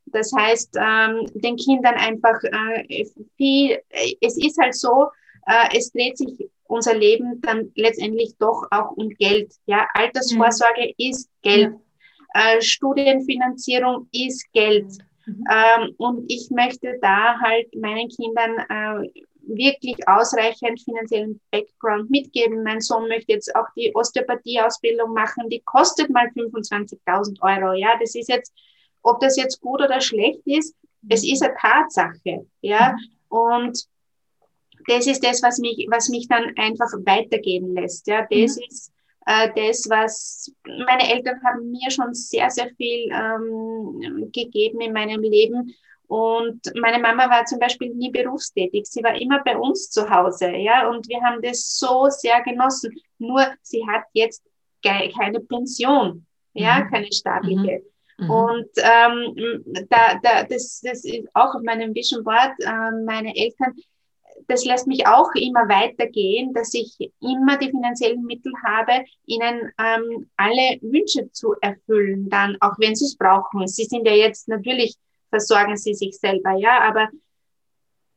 das 0.06 0.32
heißt, 0.38 0.76
ähm, 0.80 1.26
den 1.34 1.56
Kindern 1.56 1.96
einfach 1.96 2.40
äh, 2.44 3.06
viel, 3.38 3.80
es 4.22 4.38
ist 4.38 4.60
halt 4.60 4.76
so, 4.76 5.08
äh, 5.48 5.78
es 5.78 5.92
dreht 5.92 6.18
sich 6.18 6.50
unser 6.66 6.94
Leben 6.94 7.42
dann 7.42 7.72
letztendlich 7.76 8.36
doch 8.38 8.68
auch 8.70 8.92
um 8.92 9.10
Geld. 9.10 9.54
Ja, 9.66 9.88
Altersvorsorge 9.94 10.94
mhm. 10.98 11.10
ist 11.10 11.30
Geld. 11.42 11.74
Ja. 12.36 12.56
Äh, 12.56 12.62
Studienfinanzierung 12.62 14.08
ist 14.12 14.46
Geld. 14.54 14.86
Mhm. 14.86 15.09
Ähm, 15.52 15.96
und 15.98 16.26
ich 16.28 16.50
möchte 16.50 16.98
da 17.02 17.40
halt 17.40 17.74
meinen 17.76 18.10
Kindern 18.10 18.58
äh, 18.70 19.10
wirklich 19.42 20.08
ausreichend 20.08 20.82
finanziellen 20.82 21.40
Background 21.52 22.10
mitgeben. 22.10 22.64
Mein 22.64 22.82
Sohn 22.82 23.08
möchte 23.08 23.34
jetzt 23.34 23.56
auch 23.56 23.66
die 23.76 23.94
Osteopathie-Ausbildung 23.96 25.14
machen, 25.14 25.50
die 25.50 25.62
kostet 25.62 26.10
mal 26.10 26.28
25.000 26.28 27.42
Euro. 27.42 27.74
Ja, 27.74 27.98
das 28.00 28.16
ist 28.16 28.30
jetzt, 28.30 28.54
ob 29.02 29.20
das 29.20 29.38
jetzt 29.38 29.60
gut 29.62 29.82
oder 29.82 30.02
schlecht 30.02 30.42
ist, 30.46 30.76
es 31.08 31.24
ist 31.24 31.42
eine 31.42 31.56
Tatsache. 31.56 32.46
Ja, 32.62 32.92
mhm. 32.92 33.38
und 33.38 33.86
das 34.88 35.08
ist 35.08 35.24
das, 35.24 35.42
was 35.44 35.60
mich, 35.60 35.88
was 35.90 36.10
mich 36.10 36.28
dann 36.28 36.56
einfach 36.58 36.92
weitergehen 37.06 37.74
lässt. 37.74 38.08
Ja, 38.08 38.22
das 38.30 38.58
mhm. 38.58 38.64
ist 38.68 38.92
äh, 39.30 39.50
das, 39.56 39.88
was 39.90 40.52
meine 40.66 41.14
Eltern 41.14 41.40
haben 41.44 41.70
mir 41.70 41.92
schon 41.92 42.14
sehr, 42.16 42.50
sehr 42.50 42.70
viel 42.76 43.12
ähm, 43.12 44.32
gegeben 44.32 44.82
in 44.82 44.92
meinem 44.92 45.22
Leben. 45.22 45.76
Und 46.08 46.60
meine 46.82 46.98
Mama 46.98 47.30
war 47.30 47.46
zum 47.46 47.60
Beispiel 47.60 47.94
nie 47.94 48.10
berufstätig. 48.10 48.88
Sie 48.88 49.04
war 49.04 49.14
immer 49.22 49.44
bei 49.44 49.56
uns 49.56 49.92
zu 49.92 50.10
Hause, 50.10 50.50
ja. 50.56 50.90
Und 50.90 51.08
wir 51.08 51.22
haben 51.22 51.44
das 51.44 51.78
so 51.78 52.08
sehr 52.10 52.42
genossen. 52.42 52.96
Nur 53.20 53.46
sie 53.62 53.86
hat 53.88 54.06
jetzt 54.14 54.44
keine 54.84 55.40
Pension, 55.42 56.26
ja, 56.54 56.80
mhm. 56.80 56.90
keine 56.92 57.12
staatliche. 57.12 57.84
Mhm. 58.18 58.26
mhm. 58.26 58.32
Und 58.32 58.70
ähm, 58.78 59.64
da, 59.90 60.20
da, 60.24 60.44
das, 60.44 60.82
das 60.84 61.06
ist 61.06 61.28
auch 61.36 61.54
auf 61.54 61.62
meinem 61.62 61.94
Vision 61.94 62.24
Board. 62.24 62.54
Äh, 62.62 63.04
meine 63.06 63.36
Eltern 63.36 63.76
das 64.48 64.66
lässt 64.66 64.88
mich 64.88 65.08
auch 65.08 65.32
immer 65.36 65.68
weitergehen, 65.70 66.54
dass 66.54 66.74
ich 66.74 66.96
immer 67.22 67.58
die 67.58 67.70
finanziellen 67.70 68.24
Mittel 68.24 68.52
habe, 68.66 69.06
ihnen 69.26 69.72
ähm, 69.80 70.30
alle 70.38 70.80
Wünsche 70.82 71.32
zu 71.32 71.56
erfüllen, 71.62 72.30
dann 72.30 72.58
auch 72.60 72.78
wenn 72.78 72.96
sie 72.96 73.06
es 73.06 73.18
brauchen. 73.18 73.68
Sie 73.68 73.86
sind 73.86 74.08
ja 74.08 74.14
jetzt 74.14 74.48
natürlich, 74.48 74.96
versorgen 75.30 75.78
sie 75.78 75.94
sich 75.94 76.18
selber, 76.18 76.56
ja, 76.58 76.82
aber 76.82 77.10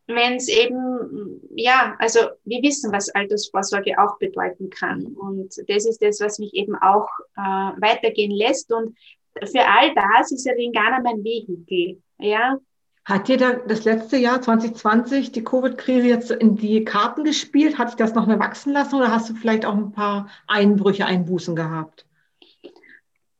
wenn 0.06 0.34
es 0.34 0.48
eben, 0.48 1.40
ja, 1.54 1.94
also 1.98 2.20
wir 2.44 2.62
wissen, 2.62 2.92
was 2.92 3.08
Altersvorsorge 3.10 3.98
auch 3.98 4.18
bedeuten 4.18 4.68
kann. 4.70 5.06
Und 5.06 5.54
das 5.68 5.86
ist 5.86 6.02
das, 6.02 6.20
was 6.20 6.38
mich 6.38 6.52
eben 6.54 6.74
auch 6.74 7.08
äh, 7.36 7.40
weitergehen 7.40 8.32
lässt. 8.32 8.72
Und 8.72 8.96
für 9.44 9.66
all 9.66 9.94
das 9.94 10.32
ist 10.32 10.44
ja 10.44 10.52
Ringana 10.52 11.00
mein 11.00 11.22
Vehikel, 11.22 12.02
ja. 12.18 12.58
Hat 13.04 13.26
dir 13.26 13.36
da 13.36 13.54
das 13.54 13.84
letzte 13.84 14.16
Jahr 14.16 14.40
2020 14.40 15.32
die 15.32 15.42
Covid-Krise 15.42 16.06
jetzt 16.06 16.30
in 16.30 16.54
die 16.56 16.84
Karten 16.84 17.24
gespielt? 17.24 17.78
Hat 17.78 17.90
sich 17.90 17.96
das 17.96 18.14
noch 18.14 18.26
mehr 18.26 18.38
wachsen 18.38 18.72
lassen 18.72 18.94
oder 18.96 19.10
hast 19.10 19.28
du 19.28 19.34
vielleicht 19.34 19.66
auch 19.66 19.74
ein 19.74 19.90
paar 19.90 20.28
Einbrüche, 20.46 21.04
Einbußen 21.04 21.56
gehabt? 21.56 22.06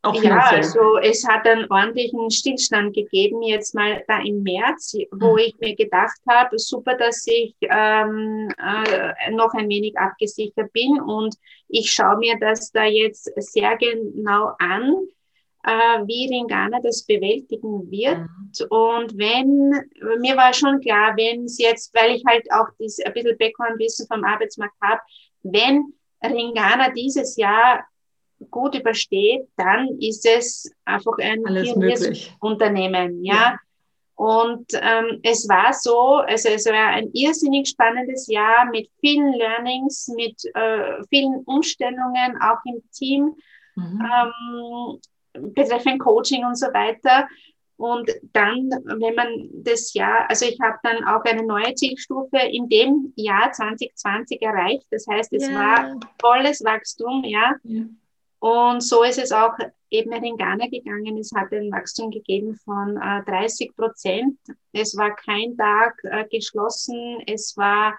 Auch 0.05 0.20
ja, 0.20 0.37
also 0.37 0.98
es 0.98 1.25
hat 1.29 1.46
einen 1.46 1.70
ordentlichen 1.70 2.29
Stillstand 2.29 2.92
gegeben, 2.92 3.40
jetzt 3.42 3.72
mal 3.72 4.03
da 4.09 4.20
im 4.20 4.42
März, 4.42 4.96
wo 5.12 5.35
mhm. 5.35 5.38
ich 5.38 5.55
mir 5.61 5.77
gedacht 5.77 6.18
habe, 6.29 6.59
super, 6.59 6.96
dass 6.96 7.25
ich 7.29 7.55
ähm, 7.61 8.53
äh, 8.59 9.31
noch 9.31 9.55
ein 9.55 9.68
wenig 9.68 9.96
abgesichert 9.96 10.72
bin 10.72 11.01
und 11.01 11.37
ich 11.68 11.92
schaue 11.92 12.18
mir 12.18 12.37
das 12.40 12.72
da 12.72 12.85
jetzt 12.85 13.31
sehr 13.37 13.77
genau 13.77 14.51
an, 14.59 15.07
äh, 15.64 16.01
wie 16.07 16.29
Ringana 16.29 16.81
das 16.81 17.05
bewältigen 17.05 17.90
wird. 17.90 18.18
Mhm. 18.18 18.66
Und 18.68 19.18
wenn, 19.18 19.70
mir 20.20 20.37
war 20.37 20.53
schon 20.53 20.81
klar, 20.81 21.14
wenn 21.16 21.44
es 21.44 21.59
jetzt, 21.59 21.94
weil 21.94 22.16
ich 22.16 22.25
halt 22.27 22.46
auch 22.53 22.66
das, 22.79 22.98
ein 23.05 23.12
bisschen 23.12 23.38
Background-Wissen 23.38 24.07
vom 24.07 24.25
Arbeitsmarkt 24.25 24.75
habe, 24.83 25.01
wenn 25.42 25.92
Ringana 26.22 26.90
dieses 26.90 27.37
Jahr 27.37 27.85
gut 28.51 28.75
übersteht, 28.75 29.48
dann 29.57 29.88
ist 30.01 30.27
es 30.27 30.70
einfach 30.85 31.16
ein 31.18 31.42
Unternehmen, 32.40 33.25
ja. 33.25 33.35
ja. 33.35 33.59
Und 34.14 34.66
ähm, 34.75 35.20
es 35.22 35.48
war 35.48 35.72
so, 35.72 36.16
also 36.18 36.48
es 36.51 36.66
war 36.66 36.88
ein 36.88 37.11
irrsinnig 37.12 37.68
spannendes 37.68 38.29
Jahr 38.29 38.66
mit 38.66 38.88
vielen 39.01 39.33
Learnings, 39.33 40.09
mit 40.14 40.44
äh, 40.55 41.03
vielen 41.09 41.42
Umstellungen, 41.44 42.40
auch 42.40 42.59
im 42.66 42.83
Team, 42.92 43.35
mhm. 43.75 44.01
ähm, 44.01 45.01
betreffend 45.33 46.01
Coaching 46.01 46.45
und 46.45 46.57
so 46.57 46.66
weiter. 46.66 47.29
Und 47.77 48.11
dann, 48.33 48.71
wenn 48.85 49.14
man 49.14 49.49
das 49.53 49.92
Jahr, 49.92 50.29
also 50.29 50.47
ich 50.47 50.59
habe 50.61 50.79
dann 50.85 51.05
auch 51.05 51.25
eine 51.25 51.45
neue 51.45 51.75
Zielstufe 51.75 52.38
in 52.38 52.68
dem 52.68 53.12
Jahr 53.16 53.51
2020 53.51 54.40
erreicht. 54.40 54.87
Das 54.90 55.07
heißt, 55.11 55.33
es 55.33 55.49
ja. 55.49 55.55
war 55.55 56.01
volles 56.21 56.62
Wachstum, 56.62 57.25
ja. 57.25 57.57
ja. 57.64 57.83
Und 58.38 58.83
so 58.83 59.03
ist 59.03 59.18
es 59.18 59.33
auch 59.33 59.57
eben 59.90 60.12
in 60.12 60.37
Ghana 60.37 60.66
gegangen. 60.66 61.18
Es 61.18 61.33
hat 61.35 61.53
ein 61.53 61.71
Wachstum 61.73 62.11
gegeben 62.11 62.55
von 62.64 62.97
äh, 62.97 63.23
30 63.25 63.75
Prozent. 63.77 64.38
Es 64.73 64.97
war 64.97 65.14
kein 65.16 65.57
Tag 65.57 65.97
äh, 66.05 66.25
geschlossen. 66.29 67.23
Es 67.27 67.57
war 67.57 67.95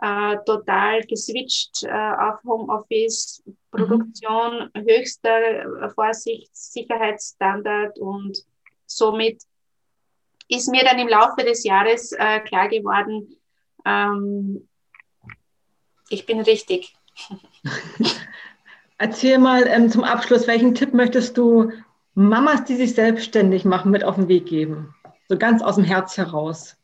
äh, 0.00 0.36
total 0.44 1.02
geswitcht 1.02 1.82
äh, 1.84 1.90
auf 1.90 2.42
Homeoffice, 2.44 3.42
Produktion, 3.76 4.70
mhm. 4.74 4.80
höchster 4.80 5.90
Vorsicht, 5.94 6.50
Sicherheitsstandard 6.56 7.98
und 7.98 8.38
somit 8.86 9.42
ist 10.48 10.68
mir 10.68 10.84
dann 10.84 10.98
im 10.98 11.08
Laufe 11.08 11.44
des 11.44 11.64
Jahres 11.64 12.12
äh, 12.12 12.40
klar 12.40 12.68
geworden, 12.68 13.36
ähm, 13.84 14.68
ich 16.08 16.26
bin 16.26 16.40
richtig. 16.40 16.94
Erzähl 18.98 19.38
mal 19.38 19.66
ähm, 19.66 19.90
zum 19.90 20.04
Abschluss, 20.04 20.46
welchen 20.46 20.74
Tipp 20.74 20.94
möchtest 20.94 21.36
du 21.36 21.72
Mamas, 22.14 22.64
die 22.64 22.76
sich 22.76 22.94
selbstständig 22.94 23.64
machen, 23.64 23.90
mit 23.90 24.04
auf 24.04 24.14
den 24.14 24.28
Weg 24.28 24.46
geben? 24.46 24.94
So 25.28 25.36
ganz 25.36 25.62
aus 25.62 25.74
dem 25.74 25.84
Herz 25.84 26.16
heraus. 26.16 26.76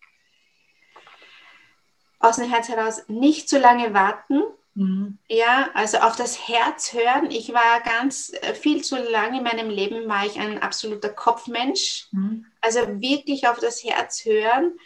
Aus 2.18 2.36
dem 2.36 2.50
Herz 2.50 2.68
heraus 2.68 3.04
nicht 3.08 3.48
zu 3.48 3.58
lange 3.58 3.94
warten. 3.94 4.42
Mhm. 4.74 5.18
Ja, 5.28 5.70
also 5.74 5.98
auf 5.98 6.16
das 6.16 6.48
Herz 6.48 6.92
hören. 6.92 7.30
Ich 7.30 7.52
war 7.52 7.80
ganz 7.80 8.32
äh, 8.40 8.54
viel 8.54 8.82
zu 8.82 8.96
lange 8.96 9.38
in 9.38 9.44
meinem 9.44 9.68
Leben, 9.68 10.08
war 10.08 10.24
ich 10.24 10.38
ein 10.38 10.62
absoluter 10.62 11.10
Kopfmensch. 11.10 12.08
Mhm. 12.12 12.46
Also 12.60 12.80
wirklich 13.00 13.48
auf 13.48 13.58
das 13.58 13.84
Herz 13.84 14.24
hören. 14.24 14.78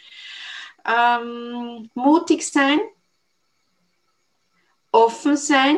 Ähm, 0.85 1.89
mutig 1.93 2.47
sein, 2.49 2.79
offen 4.91 5.35
sein 5.37 5.77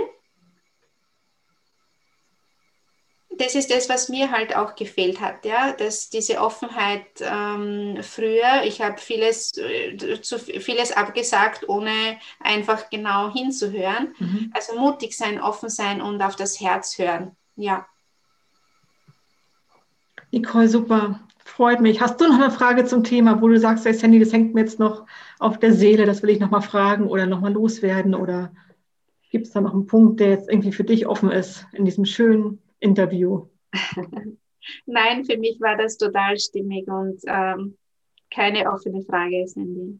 das 3.39 3.55
ist 3.55 3.71
das, 3.71 3.87
was 3.87 4.09
mir 4.09 4.31
halt 4.31 4.55
auch 4.55 4.75
gefehlt 4.75 5.21
hat, 5.21 5.45
ja, 5.45 5.71
dass 5.71 6.09
diese 6.09 6.41
Offenheit 6.41 7.05
ähm, 7.21 7.97
früher, 8.01 8.63
ich 8.65 8.81
habe 8.81 8.97
vieles, 8.97 9.53
äh, 9.57 10.21
zu 10.21 10.37
vieles 10.37 10.91
abgesagt, 10.91 11.67
ohne 11.69 12.17
einfach 12.41 12.89
genau 12.89 13.31
hinzuhören. 13.31 14.13
Mhm. 14.19 14.51
Also 14.53 14.77
mutig 14.77 15.15
sein, 15.15 15.39
offen 15.39 15.69
sein 15.69 16.01
und 16.01 16.21
auf 16.21 16.35
das 16.35 16.59
Herz 16.59 16.97
hören, 16.97 17.35
ja. 17.55 17.85
Nicole, 20.31 20.67
super, 20.67 21.21
freut 21.45 21.79
mich. 21.79 22.01
Hast 22.01 22.19
du 22.19 22.27
noch 22.27 22.39
eine 22.39 22.51
Frage 22.51 22.85
zum 22.85 23.05
Thema, 23.05 23.41
wo 23.41 23.47
du 23.47 23.57
sagst, 23.57 23.85
hey 23.85 23.93
Sandy, 23.93 24.19
das 24.19 24.33
hängt 24.33 24.53
mir 24.53 24.61
jetzt 24.61 24.79
noch 24.79 25.05
auf 25.39 25.57
der 25.57 25.73
Seele, 25.73 26.05
das 26.05 26.21
will 26.21 26.29
ich 26.29 26.39
nochmal 26.41 26.61
fragen 26.61 27.07
oder 27.07 27.25
nochmal 27.25 27.53
loswerden 27.53 28.15
oder 28.15 28.51
gibt 29.31 29.47
es 29.47 29.53
da 29.53 29.61
noch 29.61 29.73
einen 29.73 29.87
Punkt, 29.87 30.19
der 30.19 30.29
jetzt 30.29 30.49
irgendwie 30.49 30.73
für 30.73 30.83
dich 30.83 31.07
offen 31.07 31.31
ist 31.31 31.65
in 31.71 31.85
diesem 31.85 32.03
schönen 32.03 32.59
Interview? 32.79 33.47
Nein, 34.85 35.25
für 35.25 35.37
mich 35.37 35.59
war 35.59 35.77
das 35.77 35.97
total 35.97 36.37
stimmig 36.37 36.87
und 36.87 37.21
ähm, 37.27 37.77
keine 38.31 38.71
offene 38.71 39.01
Frage, 39.03 39.47
Sandy. 39.47 39.99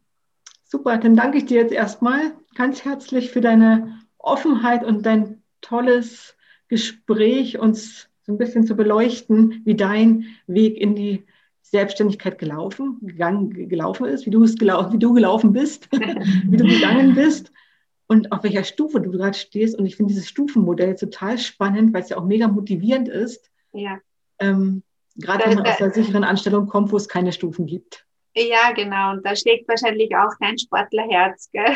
Super, 0.64 0.98
dann 0.98 1.16
danke 1.16 1.38
ich 1.38 1.46
dir 1.46 1.60
jetzt 1.60 1.72
erstmal 1.72 2.32
ganz 2.54 2.84
herzlich 2.84 3.30
für 3.30 3.40
deine 3.40 4.00
Offenheit 4.18 4.84
und 4.84 5.04
dein 5.04 5.42
tolles 5.60 6.36
Gespräch, 6.68 7.58
uns 7.58 8.08
so 8.22 8.32
ein 8.32 8.38
bisschen 8.38 8.64
zu 8.66 8.76
beleuchten, 8.76 9.62
wie 9.64 9.74
dein 9.74 10.26
Weg 10.46 10.76
in 10.76 10.94
die 10.94 11.26
Selbstständigkeit 11.62 12.38
gelaufen, 12.38 12.98
gegangen, 13.00 13.68
gelaufen 13.68 14.06
ist, 14.06 14.26
wie 14.26 14.30
du 14.30 14.44
es 14.44 14.56
gelaufen, 14.56 14.92
wie 14.92 14.98
du 14.98 15.12
gelaufen 15.12 15.52
bist, 15.52 15.88
wie 15.92 16.56
du 16.56 16.64
gegangen 16.64 17.14
bist 17.14 17.50
und 18.10 18.32
auf 18.32 18.42
welcher 18.42 18.64
Stufe 18.64 19.00
du 19.00 19.12
gerade 19.12 19.38
stehst. 19.38 19.78
Und 19.78 19.86
ich 19.86 19.94
finde 19.94 20.12
dieses 20.12 20.28
Stufenmodell 20.28 20.96
total 20.96 21.38
spannend, 21.38 21.94
weil 21.94 22.02
es 22.02 22.08
ja 22.08 22.16
auch 22.16 22.24
mega 22.24 22.48
motivierend 22.48 23.08
ist. 23.08 23.48
Ja. 23.72 24.00
Ähm, 24.40 24.82
gerade 25.14 25.44
wenn 25.46 25.58
man 25.58 25.68
aus 25.68 25.76
der 25.76 25.92
sicheren 25.92 26.24
Anstellung 26.24 26.66
kommt, 26.66 26.90
wo 26.90 26.96
es 26.96 27.06
keine 27.06 27.32
Stufen 27.32 27.66
gibt. 27.66 28.04
Ja, 28.34 28.72
genau. 28.74 29.12
Und 29.12 29.24
da 29.24 29.36
schlägt 29.36 29.68
wahrscheinlich 29.68 30.10
auch 30.16 30.32
dein 30.40 30.58
Sportlerherz. 30.58 31.50
Gell? 31.52 31.72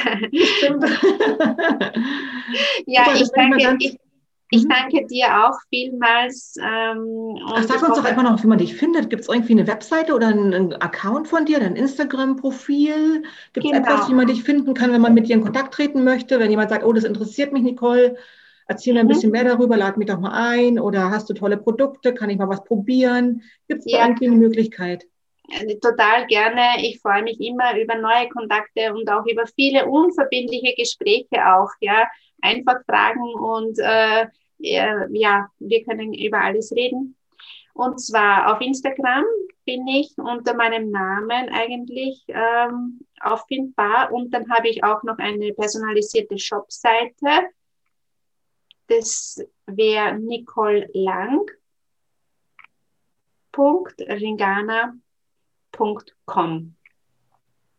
Stimmt. 0.57 0.83
ja, 2.87 3.05
Super, 3.05 3.14
ich 3.14 3.31
denke, 3.31 3.77
ich, 3.79 3.97
ich 4.55 4.64
mhm. 4.64 4.69
danke 4.69 5.07
dir 5.07 5.27
auch 5.27 5.59
vielmals. 5.69 6.55
Ähm, 6.59 7.38
Ach, 7.47 7.62
sag 7.64 7.83
uns 7.83 7.99
doch 7.99 8.05
einfach 8.05 8.23
noch, 8.23 8.43
wie 8.43 8.47
man 8.47 8.59
dich 8.59 8.77
findet. 8.77 9.11
Gibt 9.11 9.23
es 9.23 9.29
irgendwie 9.29 9.53
eine 9.53 9.67
Webseite 9.67 10.14
oder 10.14 10.29
einen 10.29 10.73
Account 10.75 11.29
von 11.29 11.45
dir, 11.45 11.61
ein 11.61 11.77
Instagram-Profil? 11.77 13.23
Gibt 13.53 13.67
es 13.67 13.73
genau. 13.73 13.79
etwas, 13.79 14.09
wie 14.09 14.14
man 14.14 14.27
dich 14.27 14.45
finden 14.45 14.75
kann, 14.75 14.93
wenn 14.93 15.01
man 15.01 15.14
mit 15.14 15.29
dir 15.29 15.35
in 15.35 15.43
Kontakt 15.43 15.75
treten 15.75 16.05
möchte? 16.05 16.38
Wenn 16.38 16.51
jemand 16.51 16.71
sagt, 16.71 16.85
oh, 16.85 16.93
das 16.93 17.05
interessiert 17.05 17.53
mich, 17.53 17.62
Nicole, 17.62 18.17
erzähl 18.67 18.95
mir 18.95 19.01
ein 19.01 19.07
mhm. 19.07 19.09
bisschen 19.09 19.33
mehr 19.33 19.45
darüber, 19.45 19.77
lad 19.77 19.97
mich 19.97 20.07
doch 20.07 20.21
mal 20.21 20.33
ein. 20.33 20.79
Oder 20.79 21.11
hast 21.11 21.29
du 21.29 21.35
tolle 21.35 21.57
Produkte? 21.57 22.14
Kann 22.14 22.31
ich 22.31 22.38
mal 22.38 22.49
was 22.49 22.62
probieren? 22.62 23.43
Gibt 23.69 23.81
es 23.81 23.90
ja. 23.90 23.99
da 23.99 24.05
irgendwie 24.07 24.29
eine 24.29 24.37
Möglichkeit? 24.37 25.05
Äh, 25.51 25.77
total 25.81 26.27
gerne. 26.27 26.83
Ich 26.83 27.01
freue 27.01 27.23
mich 27.23 27.40
immer 27.40 27.77
über 27.79 27.97
neue 27.97 28.29
Kontakte 28.29 28.95
und 28.95 29.11
auch 29.11 29.27
über 29.27 29.47
viele 29.47 29.87
unverbindliche 29.87 30.75
Gespräche 30.77 31.45
auch, 31.45 31.71
ja. 31.81 32.07
Einfach 32.40 32.85
fragen 32.87 33.35
und 33.35 33.79
äh, 33.79 34.27
ja, 34.64 35.48
wir 35.59 35.85
können 35.85 36.14
über 36.14 36.40
alles 36.40 36.72
reden. 36.72 37.16
Und 37.74 38.00
zwar 38.00 38.53
auf 38.53 38.61
Instagram 38.61 39.24
bin 39.64 39.87
ich 39.88 40.16
unter 40.16 40.55
meinem 40.55 40.90
Namen 40.90 41.48
eigentlich 41.48 42.24
ähm, 42.29 43.00
auffindbar 43.20 44.12
und 44.12 44.33
dann 44.33 44.50
habe 44.50 44.68
ich 44.68 44.85
auch 44.85 45.03
noch 45.03 45.18
eine 45.18 45.53
personalisierte 45.55 46.38
Shopseite. 46.38 47.48
Das 48.87 49.44
wäre 49.66 50.18
Nicole 50.18 50.88
Lang. 50.92 51.50
Ringana 53.57 54.94
www.ecom. 55.79 56.74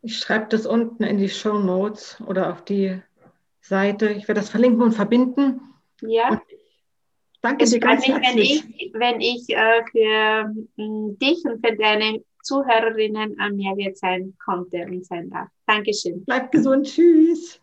Ich 0.01 0.19
schreibe 0.19 0.47
das 0.49 0.65
unten 0.65 1.03
in 1.03 1.17
die 1.17 1.29
Show 1.29 1.57
Notes 1.57 2.21
oder 2.27 2.51
auf 2.51 2.63
die 2.63 3.01
Seite. 3.61 4.09
Ich 4.09 4.27
werde 4.27 4.41
das 4.41 4.49
verlinken 4.49 4.83
und 4.83 4.91
verbinden. 4.91 5.61
Ja. 6.01 6.29
Und 6.29 6.41
danke 7.45 7.65
dir 7.65 7.79
ganz 7.79 8.07
mich, 8.07 8.15
herzlich. 8.15 8.63
Wenn 8.63 8.73
ich, 8.77 8.93
wenn 8.93 9.21
ich 9.21 9.49
äh, 9.49 9.83
für 9.91 10.53
äh, 10.77 11.15
dich 11.17 11.43
und 11.45 11.65
für 11.65 11.75
deine 11.75 12.21
Zuhörerinnen 12.43 13.39
am 13.39 13.55
Mehrwert 13.55 13.97
sein 13.97 14.35
konnte 14.43 14.85
und 14.85 15.05
sein 15.05 15.29
darf. 15.29 15.49
Dankeschön. 15.65 16.23
Bleib 16.25 16.51
gesund. 16.51 16.87
Tschüss. 16.87 17.59